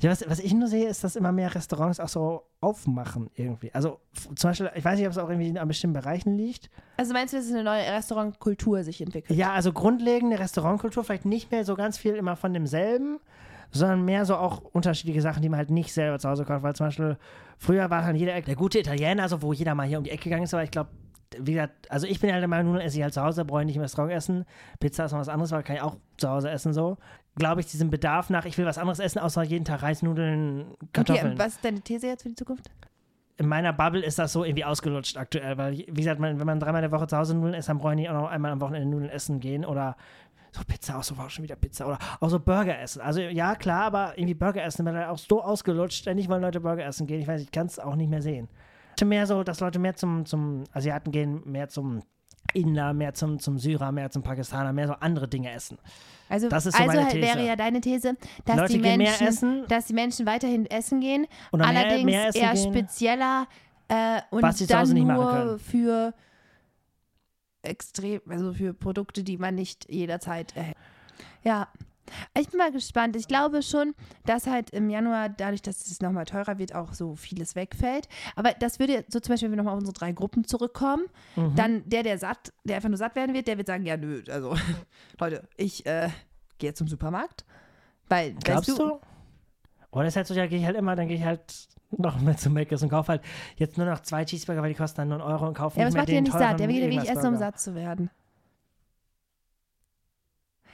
[0.01, 3.73] Ja, was, was ich nur sehe, ist, dass immer mehr Restaurants auch so aufmachen irgendwie.
[3.73, 3.99] Also
[4.35, 6.69] zum Beispiel, ich weiß nicht, ob es auch irgendwie an bestimmten Bereichen liegt.
[6.97, 9.37] Also meinst du, dass eine neue Restaurantkultur sich entwickelt?
[9.37, 13.19] Ja, also grundlegende Restaurantkultur, vielleicht nicht mehr so ganz viel immer von demselben,
[13.71, 16.63] sondern mehr so auch unterschiedliche Sachen, die man halt nicht selber zu Hause kocht.
[16.63, 17.17] Weil zum Beispiel,
[17.57, 20.11] früher war halt jeder Ecke der gute Italiener, also wo jeder mal hier um die
[20.11, 20.89] Ecke gegangen ist, aber ich glaube,
[21.37, 23.61] wie gesagt, also ich bin halt der Meinung, Nudeln esse ich halt zu Hause, brauche
[23.61, 24.45] ich nicht im Restaurant essen.
[24.79, 26.97] Pizza ist noch was anderes, weil kann ich auch zu Hause essen so.
[27.35, 30.75] Glaube ich, diesen Bedarf nach, ich will was anderes essen, außer jeden Tag Reis, Nudeln,
[30.93, 31.33] Kartoffeln.
[31.33, 32.69] Okay, was ist deine These jetzt für die Zukunft?
[33.39, 36.59] in meiner Bubble ist das so irgendwie ausgelutscht aktuell, weil, wie gesagt, man, wenn man
[36.59, 38.51] dreimal in der Woche zu Hause Nudeln isst, dann brauche ich nicht auch noch einmal
[38.51, 39.95] am Wochenende Nudeln essen gehen oder
[40.51, 43.01] so Pizza, auch so war schon wieder Pizza oder auch so Burger essen.
[43.01, 46.59] Also ja, klar, aber irgendwie Burger essen wird halt auch so ausgelutscht, ständig wollen Leute
[46.59, 47.21] Burger essen gehen.
[47.21, 48.49] Ich weiß, ich kann es auch nicht mehr sehen.
[49.05, 52.01] Mehr so, dass Leute mehr zum, zum Asiaten gehen, mehr zum
[52.53, 55.77] Inder, mehr zum, zum Syrer, mehr zum Pakistaner, mehr so andere Dinge essen.
[56.29, 58.97] Also, Das ist so also meine halt wäre ja deine These, dass Leute die mehr
[58.97, 59.65] Menschen, essen.
[59.67, 62.73] dass die Menschen weiterhin essen gehen, mehr- allerdings mehr essen eher gehen.
[62.73, 63.47] spezieller
[63.87, 66.13] äh, und Was dann nur für
[67.61, 70.77] extrem, also für Produkte, die man nicht jederzeit erhält.
[71.43, 71.67] Ja.
[72.37, 73.15] Ich bin mal gespannt.
[73.15, 73.93] Ich glaube schon,
[74.25, 78.07] dass halt im Januar, dadurch, dass es nochmal teurer wird, auch so vieles wegfällt.
[78.35, 81.03] Aber das würde so zum Beispiel, wenn wir nochmal auf unsere drei Gruppen zurückkommen,
[81.35, 81.55] Mhm.
[81.55, 84.21] dann der, der satt, der einfach nur satt werden wird, der wird sagen, ja, nö,
[84.29, 84.55] also
[85.19, 86.09] Leute, ich äh,
[86.57, 87.45] gehe jetzt zum Supermarkt.
[88.07, 88.99] Weil, Glaubst weißt du?
[89.91, 91.41] Oder ist halt so, ja, gehe ich halt immer, dann gehe ich halt
[91.91, 93.21] noch mehr zu Mc's und kaufe halt
[93.55, 95.87] jetzt nur noch zwei Cheeseburger, weil die kosten dann nur einen Euro und kaufe Ja,
[95.87, 96.59] aber nicht mehr macht ja den nicht teuren satt.
[96.59, 98.09] Der will ja wirklich essen, um satt zu werden.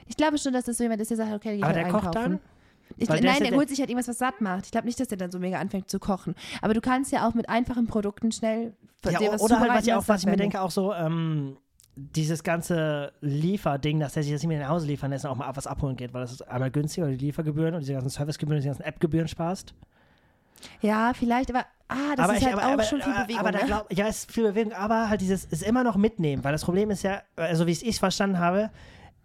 [0.08, 1.92] Ich glaube schon, dass das so jemand ist, der sagt, okay, geht Aber halt der
[1.92, 2.32] kocht einkaufen.
[2.32, 2.40] dann?
[2.98, 4.66] Ich, nein, der der, holt sich halt irgendwas, was satt macht.
[4.66, 6.36] Ich glaube nicht, dass der dann so mega anfängt zu kochen.
[6.62, 9.88] Aber du kannst ja auch mit einfachen Produkten schnell Ja, dir was oder halt, was
[9.88, 11.58] ich auch, was ich mir denke, auch so, ähm,
[11.96, 15.36] dieses ganze Lieferding, dass der sich das nicht mehr nach Hause liefern lässt und auch
[15.36, 18.58] mal was abholen geht, weil das ist einmal günstiger, die Liefergebühren und diese ganzen Servicegebühren,
[18.62, 19.74] diese ganzen App-Gebühren sparst.
[20.82, 23.40] Ja, vielleicht, aber ah, das aber ist ich, halt aber, auch aber, schon viel Bewegung.
[23.40, 23.66] aber da ne?
[23.66, 26.64] glaub, ja, es ist viel Bewegung, aber halt dieses ist immer noch mitnehmen, weil das
[26.64, 28.72] Problem ist ja, also wie ich es verstanden habe,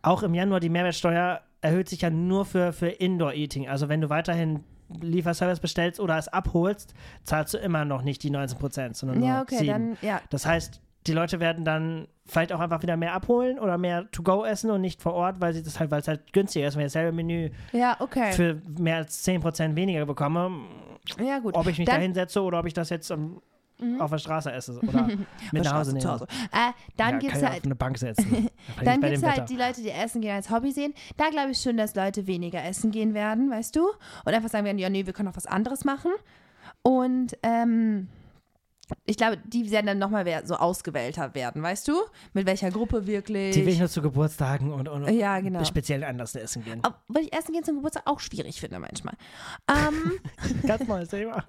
[0.02, 3.68] auch im Januar die Mehrwertsteuer erhöht sich ja nur für, für Indoor-Eating.
[3.68, 4.64] Also wenn du weiterhin
[5.00, 9.34] Lieferservice bestellst oder es abholst, zahlst du immer noch nicht die 19 Prozent, sondern ja,
[9.34, 9.66] nur okay, 7.
[9.68, 10.20] dann, ja.
[10.30, 14.44] Das heißt, die Leute werden dann vielleicht auch einfach wieder mehr abholen oder mehr To-Go
[14.44, 16.82] essen und nicht vor Ort, weil sie das halt, weil es halt günstiger ist, wenn
[16.86, 18.32] ich dasselbe Menü Ja, okay.
[18.32, 20.50] für mehr als 10% weniger bekomme,
[21.18, 21.54] ja, gut.
[21.56, 23.10] ob ich mich da hinsetze oder ob ich das jetzt
[23.80, 25.08] ähm, auf der Straße esse oder
[25.52, 26.26] mit nach Hause nehme.
[26.52, 28.48] Äh, dann ja, gibt es halt auf eine Bank setzen.
[28.84, 29.46] Dann gibt es halt Wetter.
[29.46, 30.94] die Leute, die Essen gehen als Hobby sehen.
[31.16, 33.88] Da glaube ich schon, dass Leute weniger essen gehen werden, weißt du?
[34.24, 36.12] Und einfach sagen werden, ja, nee, wir können auch was anderes machen.
[36.82, 38.08] Und ähm,
[39.05, 41.94] ich glaube, die werden dann nochmal so ausgewählter werden, weißt du?
[42.33, 43.55] Mit welcher Gruppe wirklich.
[43.55, 45.64] Die will ich nur zu Geburtstagen und, und ja, genau.
[45.64, 46.83] speziell anders essen gehen.
[46.85, 49.14] Obwohl ich Essen gehen zum Geburtstag auch schwierig finde manchmal.
[49.68, 50.20] Ähm,
[50.66, 51.44] Ganz neues Thema.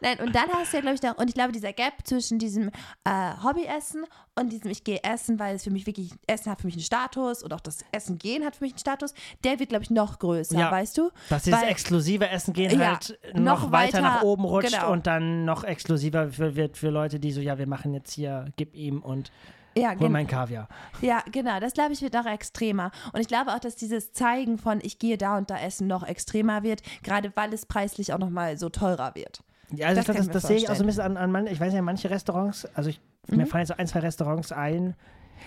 [0.00, 2.38] Nein, und dann hast du ja, glaube ich, da, und ich glaube, dieser Gap zwischen
[2.38, 2.70] diesem
[3.04, 4.04] äh, Hobbyessen
[4.38, 6.82] und diesem Ich gehe essen, weil es für mich wirklich, Essen hat für mich einen
[6.82, 9.90] Status und auch das Essen gehen hat für mich einen Status, der wird, glaube ich,
[9.90, 10.70] noch größer, Ja.
[10.70, 11.10] weißt du?
[11.28, 14.72] Dass dieses Weil- exklusive Essen gehen Ja, halt noch, noch weiter, weiter- nach oben rutscht
[14.72, 14.92] genau.
[14.92, 18.46] und dann noch exklusiver für, wird für Leute, die so, ja, wir machen jetzt hier,
[18.56, 19.30] gib ihm und
[19.76, 20.66] Ja, hol mein Kaviar.
[21.00, 21.60] ja genau.
[21.60, 22.90] Das, glaube ich, wird noch extremer.
[23.12, 26.02] Und ich glaube auch, dass dieses Zeigen von Ich gehe da und da essen noch
[26.02, 29.42] extremer wird, gerade weil es preislich auch nochmal so teurer wird.
[29.70, 31.16] Ja, also Das ich glaube, kann das, das sehe ich auch so ein bisschen an,
[31.18, 33.00] an man, ich weiß ja, manche Restaurants, also ich,
[33.36, 33.48] mir Mhm.
[33.48, 34.94] fallen jetzt so ein, zwei Restaurants ein,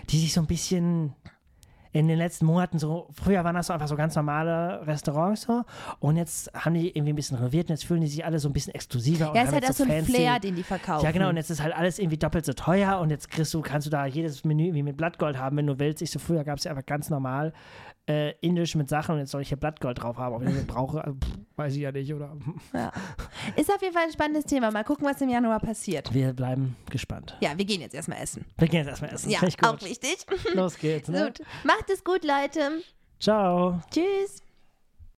[0.10, 1.14] die sich so ein bisschen
[1.94, 5.64] in den letzten Monaten so, früher waren das so einfach so ganz normale Restaurants so
[6.00, 8.48] und jetzt haben die irgendwie ein bisschen renoviert und jetzt fühlen die sich alle so
[8.48, 10.64] ein bisschen exklusiver und Ja, haben ist halt auch jetzt so ein Flair, den die
[10.64, 11.04] verkaufen.
[11.04, 13.60] Ja, genau, und jetzt ist halt alles irgendwie doppelt so teuer und jetzt kriegst du,
[13.62, 16.02] kannst du da jedes Menü irgendwie mit Blattgold haben, wenn du willst.
[16.02, 17.52] Ich so, früher gab es ja einfach ganz normal
[18.12, 20.36] äh, indisch mit Sachen und jetzt soll ich hier Blattgold drauf haben.
[20.36, 22.36] Ob ich das brauche, also, pff, weiß ich ja nicht, oder?
[22.74, 22.92] Ja.
[23.56, 24.72] Ist auf jeden Fall ein spannendes Thema.
[24.72, 26.14] Mal gucken, was im Januar passiert.
[26.14, 27.38] Wir bleiben gespannt.
[27.42, 28.46] Ja, wir gehen jetzt erstmal essen.
[28.58, 29.30] Wir gehen jetzt erstmal essen.
[29.30, 30.26] Ja, auch wichtig.
[30.54, 31.26] Los geht's, ne?
[31.26, 31.46] Gut.
[31.64, 32.82] Macht es gut, Leute.
[33.20, 33.82] Ciao.
[33.92, 34.42] Tschüss.